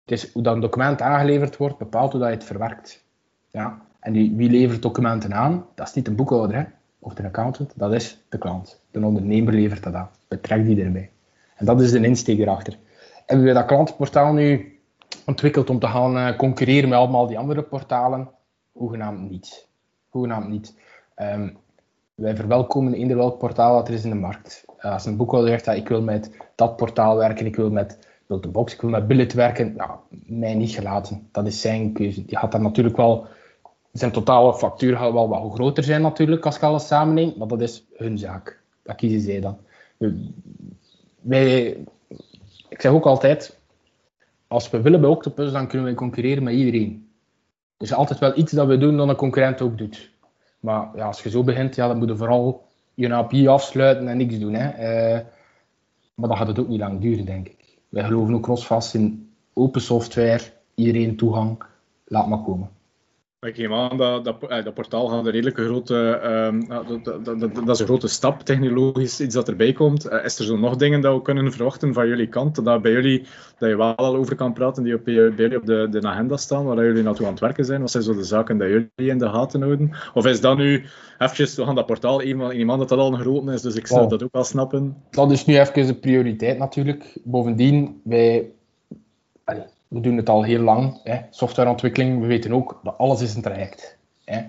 [0.04, 3.04] Het is hoe dat een document aangeleverd wordt, bepaalt hoe dat je het verwerkt.
[3.50, 3.82] Ja?
[4.00, 5.66] En wie levert documenten aan?
[5.74, 6.64] Dat is niet een boekhouder hè?
[6.98, 8.80] of de accountant, dat is de klant.
[8.90, 11.10] De ondernemer levert dat aan, betrekt die erbij.
[11.56, 12.78] En dat is de insteek erachter.
[13.26, 14.78] Hebben we dat klantenportaal nu
[15.26, 18.30] ontwikkeld om te gaan uh, concurreren met allemaal die andere portalen?
[18.72, 19.68] Hoegenaamd niet.
[20.08, 20.74] Hoegenaamd niet.
[21.16, 21.56] Um,
[22.18, 24.64] wij verwelkomen eender welk portaal dat er is in de markt.
[24.78, 27.98] Uh, als een boekhouder zegt dat ik wil met dat portaal werken, ik wil met
[28.26, 31.28] de box, ik wil met billet werken, ja, mij niet gelaten.
[31.32, 32.24] Dat is zijn keuze.
[32.24, 33.26] Die gaat daar natuurlijk wel,
[33.92, 37.60] zijn totale factuur gaat wel wat groter zijn natuurlijk als je alles samenneemt, maar dat
[37.60, 38.60] is hun zaak.
[38.82, 39.58] Dat kiezen zij dan.
[41.20, 41.66] Wij,
[42.68, 43.58] ik zeg ook altijd,
[44.46, 47.08] als we willen bij Octopus, dan kunnen we concurreren met iedereen.
[47.76, 50.16] Er is altijd wel iets dat we doen dat een concurrent ook doet.
[50.60, 54.16] Maar ja, als je zo begint, ja, dan moet je vooral je API afsluiten en
[54.16, 54.54] niks doen.
[54.54, 54.66] Hè.
[54.68, 55.20] Uh,
[56.14, 57.78] maar dan gaat het ook niet lang duren, denk ik.
[57.88, 60.42] Wij geloven ook rotsvast in open software,
[60.74, 61.62] iedereen toegang,
[62.04, 62.70] laat maar komen.
[63.46, 67.40] Ik neem aan dat dat, eh, dat portaal gaat een redelijke grote, uh, dat, dat,
[67.40, 70.06] dat, dat, is een grote stap, technologisch iets dat erbij komt.
[70.06, 72.92] Uh, is er zo nog dingen dat we kunnen verwachten van jullie kant, dat bij
[72.92, 73.26] jullie,
[73.58, 76.36] dat je wel al over kan praten, die op, bij jullie op de, de agenda
[76.36, 77.80] staan, waar jullie naartoe aan het werken zijn?
[77.80, 79.92] Wat zijn zo de zaken dat jullie in de gaten houden?
[80.14, 80.84] Of is dat nu,
[81.18, 84.08] eventjes, we gaan dat portaal, iemand dat dat al een grote is, dus ik zou
[84.08, 84.96] dat ook wel snappen.
[85.10, 87.18] Dat is nu even de prioriteit natuurlijk.
[87.24, 88.52] Bovendien, wij...
[89.88, 91.00] we doen het al heel lang.
[91.02, 91.20] Hè.
[91.30, 93.98] Softwareontwikkeling, we weten ook dat alles is een traject.
[94.24, 94.42] Hè.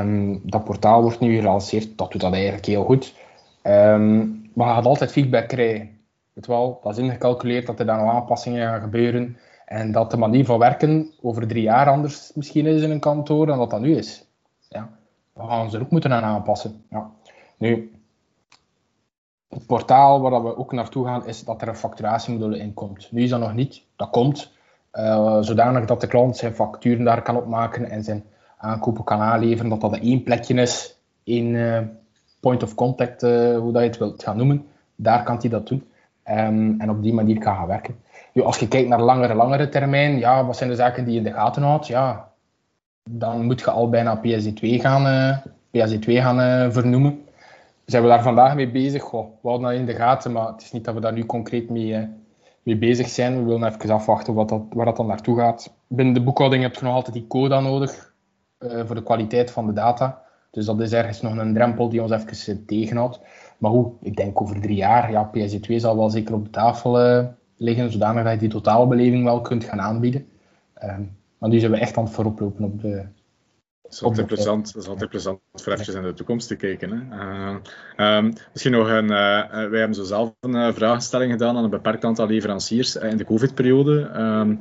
[0.00, 3.14] Um, dat portaal wordt nu gelanceerd, dat doet dat eigenlijk heel goed.
[3.62, 5.98] Um, maar je gaat altijd feedback krijgen.
[6.34, 9.36] het wel, dat is ingecalculeerd dat er dan nog aanpassingen gaan gebeuren.
[9.64, 13.46] En dat de manier van werken over drie jaar anders misschien is in een kantoor
[13.46, 14.26] dan dat dat nu is.
[14.68, 14.90] Ja.
[15.32, 16.84] We gaan ons er ook moeten aan aanpassen.
[16.90, 17.10] Ja.
[17.58, 17.92] Nu,
[19.48, 23.12] het portaal waar we ook naartoe gaan, is dat er een facturatiemodule in komt.
[23.12, 24.52] Nu is dat nog niet, dat komt.
[24.94, 28.24] Uh, zodanig dat de klant zijn facturen daar kan opmaken en zijn
[28.56, 31.78] aankopen kan aanleveren, dat dat één plekje is, één uh,
[32.40, 34.66] point of contact, uh, hoe dat je het wilt gaan noemen.
[34.96, 35.84] Daar kan hij dat doen.
[36.30, 37.96] Um, en op die manier kan gaan werken.
[38.44, 41.24] Als je kijkt naar langere, langere termijn, ja, wat zijn de zaken die je in
[41.24, 41.86] de gaten houdt?
[41.86, 42.28] Ja,
[43.10, 45.40] dan moet je al bijna PSD2 gaan,
[45.76, 47.24] PSD2 gaan vernoemen
[47.84, 49.02] zijn we daar vandaag mee bezig?
[49.02, 51.26] Goh, we houden dat in de gaten, maar het is niet dat we daar nu
[51.26, 52.02] concreet mee, eh,
[52.64, 53.38] mee bezig zijn.
[53.38, 55.74] We willen even afwachten wat dat, waar dat dan naartoe gaat.
[55.86, 58.14] Binnen de boekhouding heb je nog altijd die coda nodig
[58.58, 60.22] uh, voor de kwaliteit van de data.
[60.50, 63.20] Dus dat is ergens nog een drempel die ons even tegenhoudt.
[63.58, 63.92] Maar hoe?
[64.00, 67.24] Ik denk over drie jaar, ja, PSD2 zal wel zeker op de tafel uh,
[67.56, 70.26] liggen, zodanig dat je die totaalbeleving wel kunt gaan aanbieden.
[70.82, 73.04] Um, maar nu zijn we echt aan het vooroplopen op de,
[73.94, 76.90] is altijd plezant, dat is altijd plezant voor eventjes in de toekomst te kijken.
[76.90, 77.16] Hè.
[77.98, 81.70] Uh, um, misschien nog een, uh, wij hebben zo zelf een vraagstelling gedaan aan een
[81.70, 84.10] beperkt aantal leveranciers in de COVID-periode.
[84.16, 84.58] Um,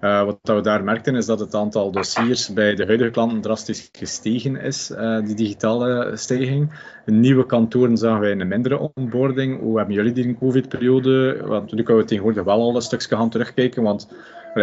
[0.00, 4.56] wat we daar merkten is dat het aantal dossiers bij de huidige klanten drastisch gestegen
[4.56, 4.92] is,
[5.24, 6.72] die digitale stijging.
[7.06, 9.60] In nieuwe kantoren zagen wij een mindere onboarding.
[9.60, 11.42] Hoe hebben jullie die in de COVID-periode?
[11.44, 14.08] Want nu kunnen we tegenwoordig wel al een stukje gaan terugkijken, want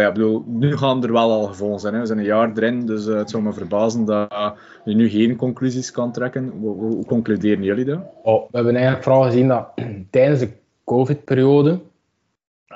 [0.00, 1.94] ja, bedoel, nu gaan er wel al gevolgen zijn.
[1.94, 2.00] Hè.
[2.00, 4.54] We zijn een jaar erin, dus uh, het zou me verbazen dat
[4.84, 6.48] je nu geen conclusies kan trekken.
[6.48, 8.00] Hoe, hoe concluderen jullie dat?
[8.22, 9.68] Oh, we hebben eigenlijk vooral gezien dat
[10.10, 10.50] tijdens de
[10.84, 11.80] COVID-periode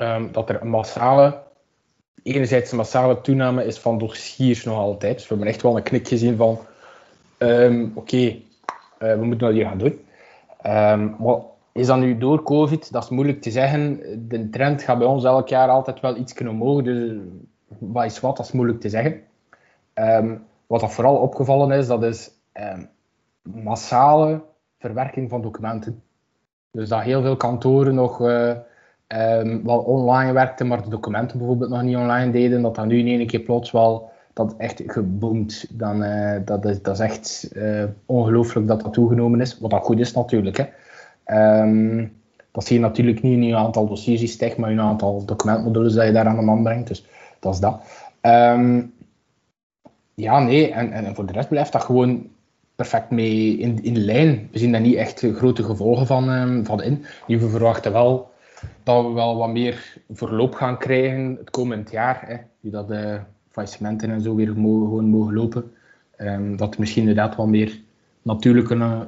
[0.00, 1.42] um, dat er een massale,
[2.22, 5.14] enerzijds een massale toename is van dossiers nog altijd.
[5.14, 6.58] Dus we hebben echt wel een knik gezien van,
[7.38, 8.34] um, oké, uh,
[8.98, 10.00] we moeten dat hier gaan doen.
[10.66, 11.36] Um, maar
[11.78, 12.92] is dat nu door COVID?
[12.92, 14.00] Dat is moeilijk te zeggen.
[14.28, 16.82] De trend gaat bij ons elk jaar altijd wel iets omhoog.
[16.82, 17.16] Dus
[17.78, 18.36] wat is wat?
[18.36, 19.20] Dat is moeilijk te zeggen.
[19.94, 22.88] Um, wat dat vooral opgevallen is, dat is um,
[23.42, 24.40] massale
[24.78, 26.02] verwerking van documenten.
[26.70, 28.54] Dus dat heel veel kantoren nog uh,
[29.08, 32.62] um, wel online werkten, maar de documenten bijvoorbeeld nog niet online deden.
[32.62, 35.66] Dat dat nu in één keer plots wel dat echt geboomd.
[35.78, 39.58] Dan, uh, dat, is, dat is echt uh, ongelooflijk dat dat toegenomen is.
[39.58, 40.56] Wat dat goed is natuurlijk.
[40.56, 40.64] Hè.
[41.32, 42.16] Um,
[42.52, 45.24] dat zie je natuurlijk niet in je aantal dossiers die stijgt, maar in je aantal
[45.24, 46.88] documentmodules dat je daar aan de man brengt.
[46.88, 47.06] Dus
[47.38, 47.82] dat is dat.
[48.22, 48.92] Um,
[50.14, 52.26] ja, nee, en, en voor de rest blijft dat gewoon
[52.76, 54.48] perfect mee in, in lijn.
[54.52, 57.04] We zien daar niet echt grote gevolgen van, um, van in.
[57.26, 58.30] Nu, we verwachten wel
[58.82, 62.24] dat we wel wat meer verloop gaan krijgen het komend jaar.
[62.26, 65.72] Hè, die dat de faillissementen en zo weer mogen, gewoon mogen lopen.
[66.56, 67.80] Dat er misschien inderdaad wat meer
[68.22, 69.06] natuurlijke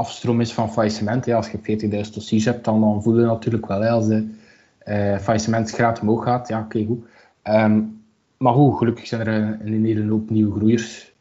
[0.00, 1.24] afstroom is van faillissement.
[1.24, 4.28] Ja, als je 40.000 dossiers hebt, dan, dan voel je natuurlijk wel hè, als de
[4.86, 6.48] uh, faillissementsgraad omhoog gaat.
[6.48, 7.04] Ja, oké, okay, goed.
[7.44, 8.02] Um,
[8.36, 11.12] maar goed, gelukkig zijn er een, een hele hoop nieuwe groeiers.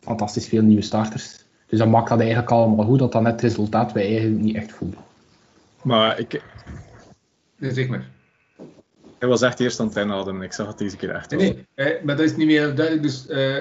[0.00, 1.44] Fantastisch veel nieuwe starters.
[1.66, 4.56] Dus dat maakt dat eigenlijk allemaal goed, dat dat net het resultaat wij eigenlijk niet
[4.56, 4.98] echt voelen.
[5.82, 6.42] Maar ik...
[7.56, 8.06] Nee, zeg maar.
[9.18, 10.42] Hij was echt eerst aan het inademen.
[10.42, 13.02] Ik zag het deze keer echt Nee, nee eh, maar dat is niet meer duidelijk.
[13.02, 13.56] Dus uh,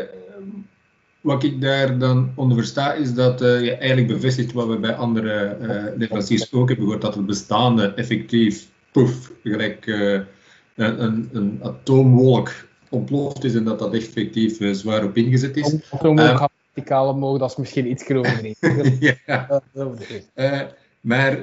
[1.22, 4.96] wat ik daar dan onder versta, is dat uh, je eigenlijk bevestigt wat we bij
[4.96, 10.20] andere uh, leveranciers ook hebben gehoord, dat het bestaande effectief, poef, gelijk uh,
[10.76, 12.52] een, een, een, atoomwolk
[12.90, 15.76] ontploft is en dat dat effectief zwaar op ingezet is.
[15.90, 18.56] Atoomwolk verticaal omhoog, dat is misschien iets groter.
[19.26, 19.62] ja.
[21.02, 21.38] maar,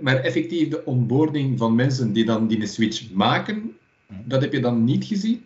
[0.00, 3.76] maar effectief de onboarding van mensen die dan die switch maken,
[4.24, 5.44] dat heb je dan niet gezien?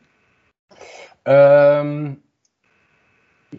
[1.23, 2.21] Um,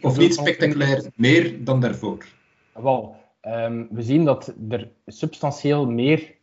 [0.02, 2.26] of niet spectaculair meer dan daarvoor?
[2.74, 3.16] Wel,
[3.48, 6.38] um, we zien dat er substantieel meer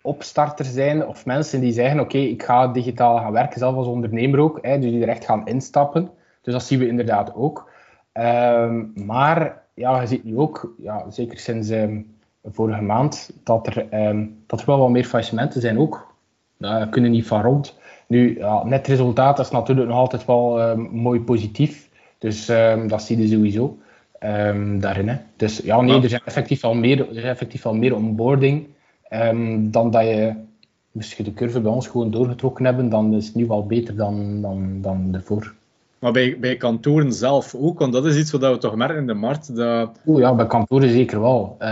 [0.00, 3.86] opstarters zijn of mensen die zeggen: Oké, okay, ik ga digitaal gaan werken, zelf als
[3.86, 6.10] ondernemer ook, hè, dus die er echt gaan instappen.
[6.42, 7.70] Dus dat zien we inderdaad ook.
[8.12, 13.86] Um, maar ja, je ziet nu ook, ja, zeker sinds um, vorige maand, dat er,
[14.46, 16.14] dat er wel wat meer faillissementen zijn ook.
[16.56, 17.78] Daar kunnen niet van rond.
[18.06, 21.87] Nu, ja, net resultaat is natuurlijk nog altijd wel mooi positief.
[22.18, 23.78] Dus um, dat zie je sowieso
[24.22, 25.08] um, daarin.
[25.08, 25.16] Hè.
[25.36, 28.66] Dus ja, nee, er zijn effectief al meer, er zijn effectief al meer onboarding
[29.10, 30.34] um, dan dat je,
[30.92, 34.42] je de curve bij ons gewoon doorgetrokken hebben, dan is het nu al beter dan,
[34.42, 35.54] dan, dan ervoor.
[35.98, 39.06] Maar bij, bij kantoren zelf ook, want dat is iets wat we toch merken in
[39.06, 39.56] de markt.
[39.56, 40.00] Dat...
[40.06, 41.56] Oeh ja, bij kantoren zeker wel.
[41.60, 41.68] Uh,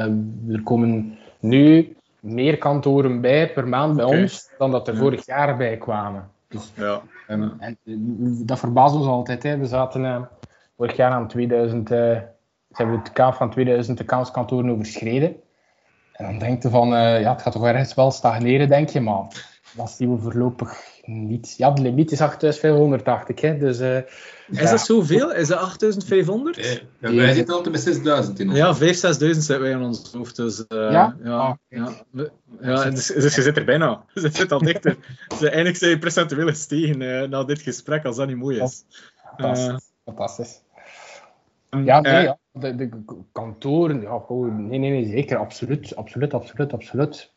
[0.54, 4.22] er komen nu meer kantoren bij per maand bij okay.
[4.22, 5.00] ons dan dat er ja.
[5.00, 6.28] vorig jaar bij kwamen.
[6.48, 7.02] Dus, ja.
[7.30, 7.76] Um, en
[8.46, 9.42] dat verbaast ons altijd.
[9.42, 9.58] Hè.
[9.58, 10.22] We zaten uh,
[10.76, 12.18] vorig jaar aan 2000, uh,
[12.70, 15.36] zijn we het kaaf van 2000 accountskantoren overschreden.
[16.12, 19.00] En dan denk je van, uh, ja, het gaat toch ergens wel stagneren, denk je,
[19.00, 19.26] maar
[19.76, 21.54] dat zien we voorlopig niet.
[21.56, 23.80] Ja, de limiet is 8580, hè, dus...
[23.80, 24.70] Uh, is ja.
[24.70, 25.32] dat zoveel?
[25.32, 26.56] Is dat 8500?
[26.56, 29.86] Nee, ja, wij zitten altijd met 6000 in ons Ja, 5, 6000 zitten wij in
[29.86, 30.36] ons hoofd.
[30.36, 31.16] Dus, uh, ja?
[31.22, 31.88] Ja, ah, ja.
[32.60, 34.04] ja dus, dus, je zit er bijna.
[34.14, 34.96] Je zit al dichter.
[35.28, 38.84] dus eigenlijk zijn je procentueel gestegen uh, na dit gesprek, als dat niet mooi is.
[39.36, 39.90] Fantastisch.
[40.04, 40.60] Fantastisch.
[41.84, 42.38] Ja, nee, ja.
[42.52, 42.88] De, de
[43.32, 47.35] kantoren, ja, nee, nee, nee, zeker, absoluut, absoluut, absoluut, absoluut.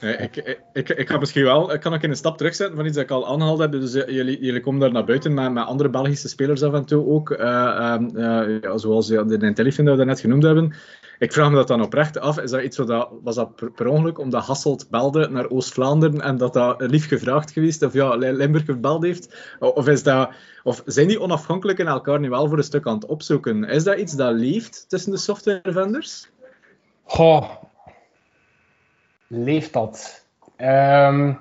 [0.00, 2.94] Ik, ik, ik, ga misschien wel, ik kan ook in een stap terugzetten van iets
[2.94, 3.72] dat ik al aangehaald heb.
[3.72, 6.84] Dus eh, jullie, jullie komen daar naar buiten met, met andere Belgische spelers af en
[6.84, 7.30] toe ook.
[7.30, 10.74] Uh, uh, zoals de Intelligent dat we net genoemd hebben.
[11.18, 12.38] Ik vraag me dat dan oprecht af.
[12.38, 16.52] Is dat iets wat was dat per, ongeluk omdat Hasselt belde naar Oost-Vlaanderen en dat
[16.52, 17.82] dat lief gevraagd geweest?
[17.82, 19.54] Of ja, Limburg gebeld heeft?
[19.58, 20.30] Of, is dat,
[20.62, 23.64] of zijn die onafhankelijk in elkaar nu wel voor een stuk aan het opzoeken?
[23.64, 26.28] Is dat iets dat leeft tussen de software vendors?
[27.04, 27.50] Goh,
[29.30, 30.24] leeft dat?
[30.56, 31.38] Um,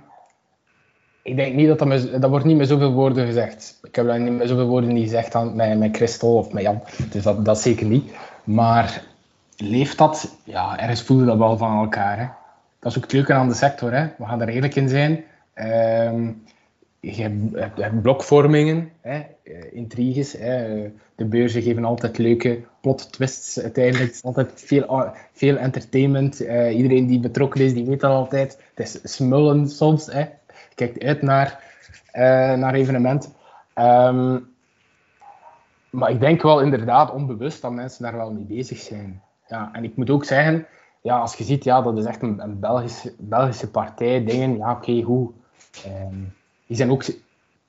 [1.24, 1.80] ik denk niet dat
[2.22, 3.80] dat, wordt niet met zoveel woorden gezegd.
[3.84, 6.64] Ik heb dat niet met zoveel woorden niet gezegd aan, met, met Christel of met
[6.64, 6.82] Jan.
[7.12, 8.12] Dus dat, dat zeker niet.
[8.44, 9.04] Maar
[9.58, 10.36] leeft dat?
[10.44, 12.18] Ja, ergens voelen dat wel van elkaar.
[12.20, 12.28] Hè.
[12.80, 13.94] Dat is ook het leuke aan de sector.
[13.94, 14.08] Hè.
[14.18, 15.24] We gaan er eerlijk in zijn.
[15.56, 16.44] Um,
[17.00, 17.22] je
[17.76, 20.34] hebt, blokvormingen, hè, eh, intriges.
[20.34, 20.92] Hè.
[21.16, 23.60] De beurzen geven altijd leuke plot twists.
[23.60, 26.42] Uiteindelijk is altijd veel, veel entertainment.
[26.42, 28.62] Uh, iedereen die betrokken is, die weet dat altijd.
[28.74, 30.06] Het is smullen soms.
[30.06, 30.26] Hè.
[30.76, 31.64] Kijkt uit naar,
[32.14, 32.22] uh,
[32.54, 33.32] naar evenementen.
[33.76, 34.48] Um,
[35.90, 39.84] maar ik denk wel inderdaad onbewust dat mensen daar wel mee bezig zijn ja, en
[39.84, 40.68] ik moet ook zeggen,
[41.02, 44.72] ja, als je ziet, ja, dat is echt een, een Belgische, Belgische partij, dingen, ja,
[44.72, 44.92] oké.
[45.86, 46.24] Ehm,
[46.70, 47.04] die zijn ook,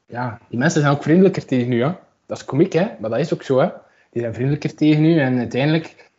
[0.07, 1.93] ja, die mensen zijn ook vriendelijker tegen u, hè.
[2.27, 3.69] Dat is komiek, hè, maar dat is ook zo, hè.
[4.11, 6.11] Die zijn vriendelijker tegen u en uiteindelijk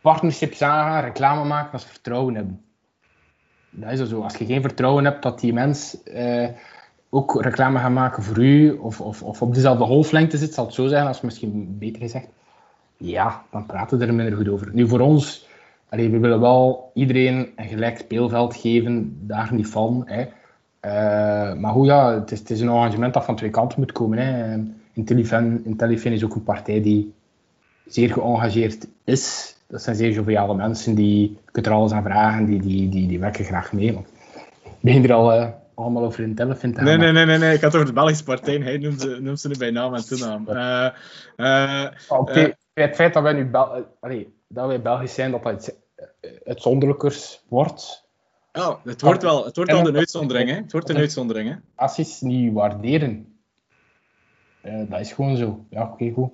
[0.00, 2.64] partnerships aangaan, reclame maken als ze vertrouwen hebben.
[3.70, 4.22] Dat is zo.
[4.22, 6.48] Als je geen vertrouwen hebt dat die mens eh,
[7.10, 10.74] ook reclame gaat maken voor u, of, of, of op dezelfde golflengte zit, zal het
[10.74, 12.26] zo zijn, als misschien beter gezegd
[12.96, 14.70] ja, dan praten we er minder goed over.
[14.72, 15.48] Nu, voor ons,
[15.88, 20.02] we willen wel iedereen een gelijk speelveld geven, daar niet van.
[20.06, 20.24] Hè.
[20.84, 23.92] Uh, maar hoe ja, het is, het is, een arrangement dat van twee kanten moet
[23.92, 24.18] komen.
[24.18, 24.56] Hè.
[24.92, 27.14] Intellifin, is ook een partij die
[27.86, 29.56] zeer geëngageerd is.
[29.66, 33.20] Dat zijn zeer joviale mensen, die kunt er alles aan vragen, die, die, die, die
[33.20, 33.88] werken graag mee.
[33.88, 34.04] ik
[34.80, 37.74] begin er al uh, allemaal over Intellifin te nee, nee, nee, nee, nee, ik had
[37.74, 40.46] over de Belgische partij, hij noemt ze, noemt ze nu bij naam en toenaam.
[40.48, 41.86] Uh,
[42.74, 45.70] het feit dat wij nu Bel Allee, dat wij Belgisch zijn, dat dat iets
[46.44, 48.03] uitzonderlijkers wordt.
[48.56, 50.50] Ja, het wordt wel, het wordt wel een uitzondering.
[50.50, 50.56] Hè?
[50.56, 51.58] Het wordt een uitzondering.
[51.76, 51.86] Hè?
[52.20, 53.36] Niet waarderen.
[54.62, 55.64] Uh, dat is gewoon zo.
[55.70, 56.30] Ja, oké, goed.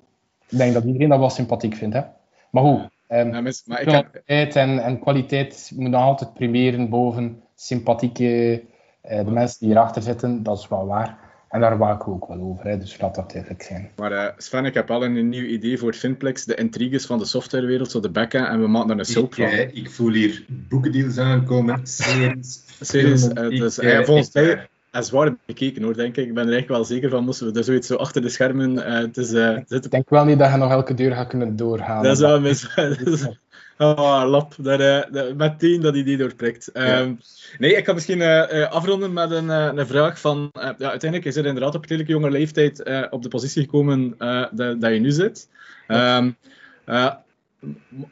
[0.48, 1.94] Ik denk dat iedereen dat wel sympathiek vindt.
[1.94, 2.02] Hè?
[2.50, 2.90] Maar hoe?
[3.08, 4.22] Um, ja, maar ik heb...
[4.56, 8.62] en, en kwaliteit moet dan altijd primeren boven sympathieke
[9.04, 10.42] uh, de mensen die hierachter zitten.
[10.42, 11.18] Dat is wel waar.
[11.50, 13.90] En daar waken we ook wel over, hè, dus laat dat duidelijk zijn.
[13.96, 17.24] Maar uh, Sven, ik heb al een nieuw idee voor Finplex, de intriges van de
[17.24, 19.44] softwarewereld, zo de bekken, en we maken daar een soap van.
[19.44, 22.62] Ik, ik voel hier boekendeals aankomen, series.
[22.80, 26.26] series, uh, dus, uh, volgens mij, en zwaar bekeken hoor, denk ik.
[26.26, 28.72] Ik ben er eigenlijk wel zeker van, moesten we er zoiets zo achter de schermen
[28.72, 29.66] uh, het zitten.
[29.68, 32.02] Ik denk wel niet dat je nog elke deur gaat kunnen doorgaan.
[32.02, 32.66] Dat is wel mis.
[33.78, 36.70] Oh, lap, dat, uh, meteen dat idee doorprikt.
[36.72, 37.00] Ja.
[37.00, 37.20] Um,
[37.58, 40.50] nee, ik ga misschien uh, afronden met een, een vraag van...
[40.52, 44.14] ja, uiteindelijk is er inderdaad op een redelijk jonge leeftijd op de positie gekomen
[44.52, 45.48] dat, dat je nu zit.
[45.88, 46.36] Um,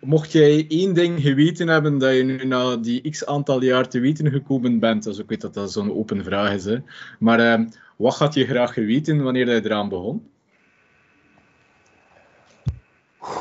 [0.00, 4.00] mocht jij één ding geweten hebben dat je nu na die x aantal jaar te
[4.00, 6.76] weten gekomen bent, dus ik weet dat dat zo'n open vraag is, hè,
[7.18, 10.30] maar ehm, wat had je graag geweten wanneer je eraan begon?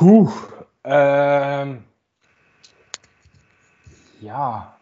[0.00, 0.32] Oeh,
[4.18, 4.76] ja.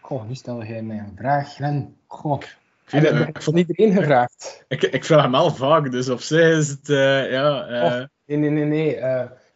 [0.00, 1.96] Goh, nu stel jij mij een vraag, Glenn.
[2.06, 2.40] Goh.
[2.40, 2.48] Ik
[2.84, 4.64] vind het van iedereen gevraagd.
[4.68, 7.68] Ik, ik vraag hem al vaak, dus op zich is het, uh, ja...
[7.68, 8.04] Uh...
[8.26, 9.00] nee, nee, nee, nee.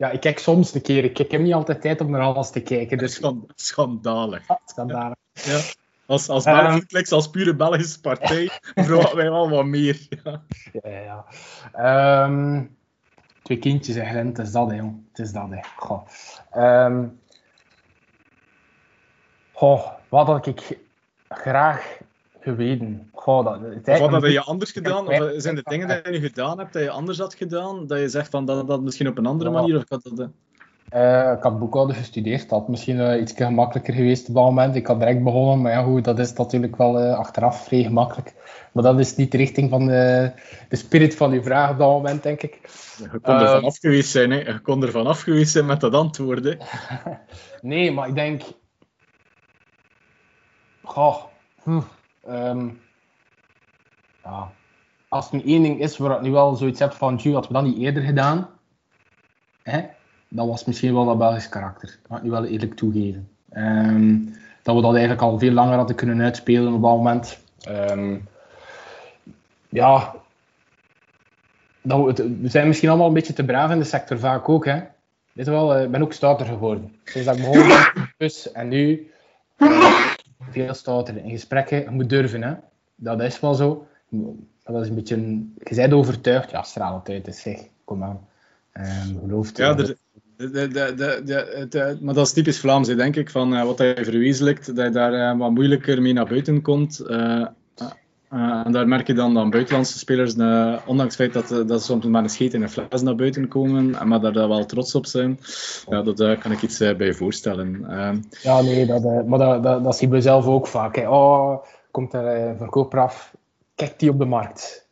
[0.00, 1.04] Ja, ik kijk soms een keer.
[1.04, 2.98] Ik, ik heb niet altijd tijd om naar alles te kijken.
[2.98, 3.20] Dus...
[3.54, 4.48] Schandalig.
[4.48, 5.16] Ja, schandalig.
[5.32, 5.60] Ja.
[6.06, 10.06] Als, als um, als pure Belgische partij, verwachten wij wel wat meer.
[10.24, 10.42] Ja,
[10.82, 11.24] ja.
[11.72, 12.24] ja.
[12.24, 12.76] Um,
[13.42, 14.26] twee kindjes, hè, Glenn.
[14.28, 15.04] Het is dat, hè, jong.
[15.08, 15.60] Het is dat, hè.
[15.76, 16.06] Goh.
[16.56, 17.20] Um,
[19.52, 20.78] Goh, wat had ik
[21.28, 21.98] graag
[22.40, 23.10] geweten?
[23.12, 25.08] Goh, dat, of wat had je anders gedaan?
[25.08, 27.86] Of zijn er dingen die je gedaan hebt dat je anders had gedaan?
[27.86, 29.76] Dat je zegt van dat, dat misschien op een andere manier?
[29.76, 30.28] Of dat,
[30.94, 32.48] Uh, ik had boekhouden gestudeerd.
[32.48, 34.74] Dat had misschien uh, iets gemakkelijker geweest op dat moment.
[34.74, 38.34] Ik had direct begonnen, maar ja, goed, dat is natuurlijk wel uh, achteraf vrij gemakkelijk.
[38.72, 40.32] Maar dat is niet de richting van de,
[40.68, 42.60] de spirit van uw vraag op dat moment, denk ik.
[43.12, 44.36] Je kon er van afgeweest zijn, hè?
[44.36, 46.58] Je kon er van afgeweest zijn met dat antwoorden.
[47.60, 48.42] nee, maar ik denk...
[50.82, 51.24] Goh.
[51.62, 51.80] Hm.
[52.30, 52.80] Um,
[54.24, 54.52] ja.
[55.08, 57.62] Als er één ding is waar ik nu wel zoiets heb van, had we dat
[57.62, 58.48] niet eerder gedaan?
[59.62, 59.82] Hè?
[60.28, 61.98] Dat was misschien wel dat Belgisch karakter.
[62.08, 63.28] Dat ik nu wel eerlijk toegeven.
[63.52, 67.38] Um, dat we dat eigenlijk al veel langer hadden kunnen uitspelen op dat moment.
[67.68, 68.28] Um,
[69.68, 70.14] ja,
[71.82, 74.64] we, zijn misschien allemaal een beetje te braaf in de sector, vaak ook.
[74.64, 74.80] Hè?
[75.32, 76.96] Weet wel, eh, ik ben ook stouter geworden.
[77.04, 79.10] Sinds dat ik begon dus, en nu
[79.56, 80.09] uh,
[80.50, 81.82] veel stouter in gesprekken.
[81.82, 82.54] Je moet durven, hè?
[83.00, 83.86] dat is wel zo.
[84.64, 88.28] Dat is een beetje, een, je bent overtuigd, ja, straal het uit, zeg, kom aan.
[88.72, 89.96] Um, geloof ja, de,
[90.36, 94.76] de, de, de, maar dat is typisch Vlaams, denk ik, van uh, wat je verwezenlijkt,
[94.76, 97.00] dat je daar uh, wat moeilijker mee naar buiten komt.
[97.06, 97.46] Uh,
[98.32, 101.80] uh, en daar merk je dan dat buitenlandse spelers, uh, ondanks het feit dat, dat
[101.80, 104.94] ze soms maar een scheet in een fles naar buiten komen, maar daar wel trots
[104.94, 105.38] op zijn,
[105.88, 107.84] ja, dat uh, kan ik iets bij voorstellen.
[107.90, 110.96] Ehm, ja, nee, dat, maar dat, dat, dat zien we zelf ook vaak.
[110.96, 111.08] Hè.
[111.08, 113.34] Oh, komt er een verkoper af,
[113.74, 114.88] kijk die op de markt.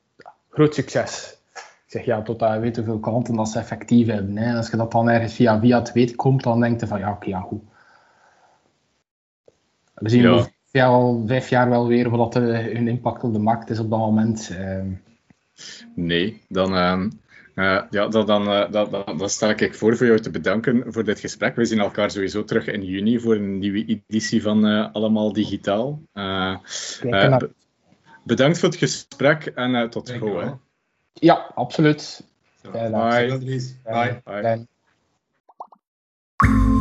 [0.51, 1.37] Groot succes.
[1.55, 4.37] Ik zeg ja, tot je weet hoeveel klanten dat ze effectief hebben.
[4.37, 4.57] Hè.
[4.57, 7.11] Als je dat dan ergens via via te weten komt, dan denk je van ja,
[7.11, 7.63] oké, ja, goed.
[9.95, 13.71] We zien ja ja, al vijf jaar wel weer wat hun impact op de markt
[13.71, 14.51] is op dat moment.
[14.59, 14.87] Ehm.
[15.95, 16.73] Nee, dan,
[17.55, 21.05] uh, ja, dan, dan, uh, dan, dan, stel ik voor voor jou te bedanken voor
[21.05, 21.57] dit gesprek.
[21.57, 26.03] We zien elkaar sowieso terug in juni voor een nieuwe editie van uh, Allemaal Digitaal.
[28.25, 30.61] bedankt voor het gesprek en tot gauw.
[31.13, 32.25] Ja, absoluut.
[32.73, 32.91] Bye.
[32.91, 34.21] Bye.
[34.25, 34.67] Bye.
[36.37, 36.78] Bye.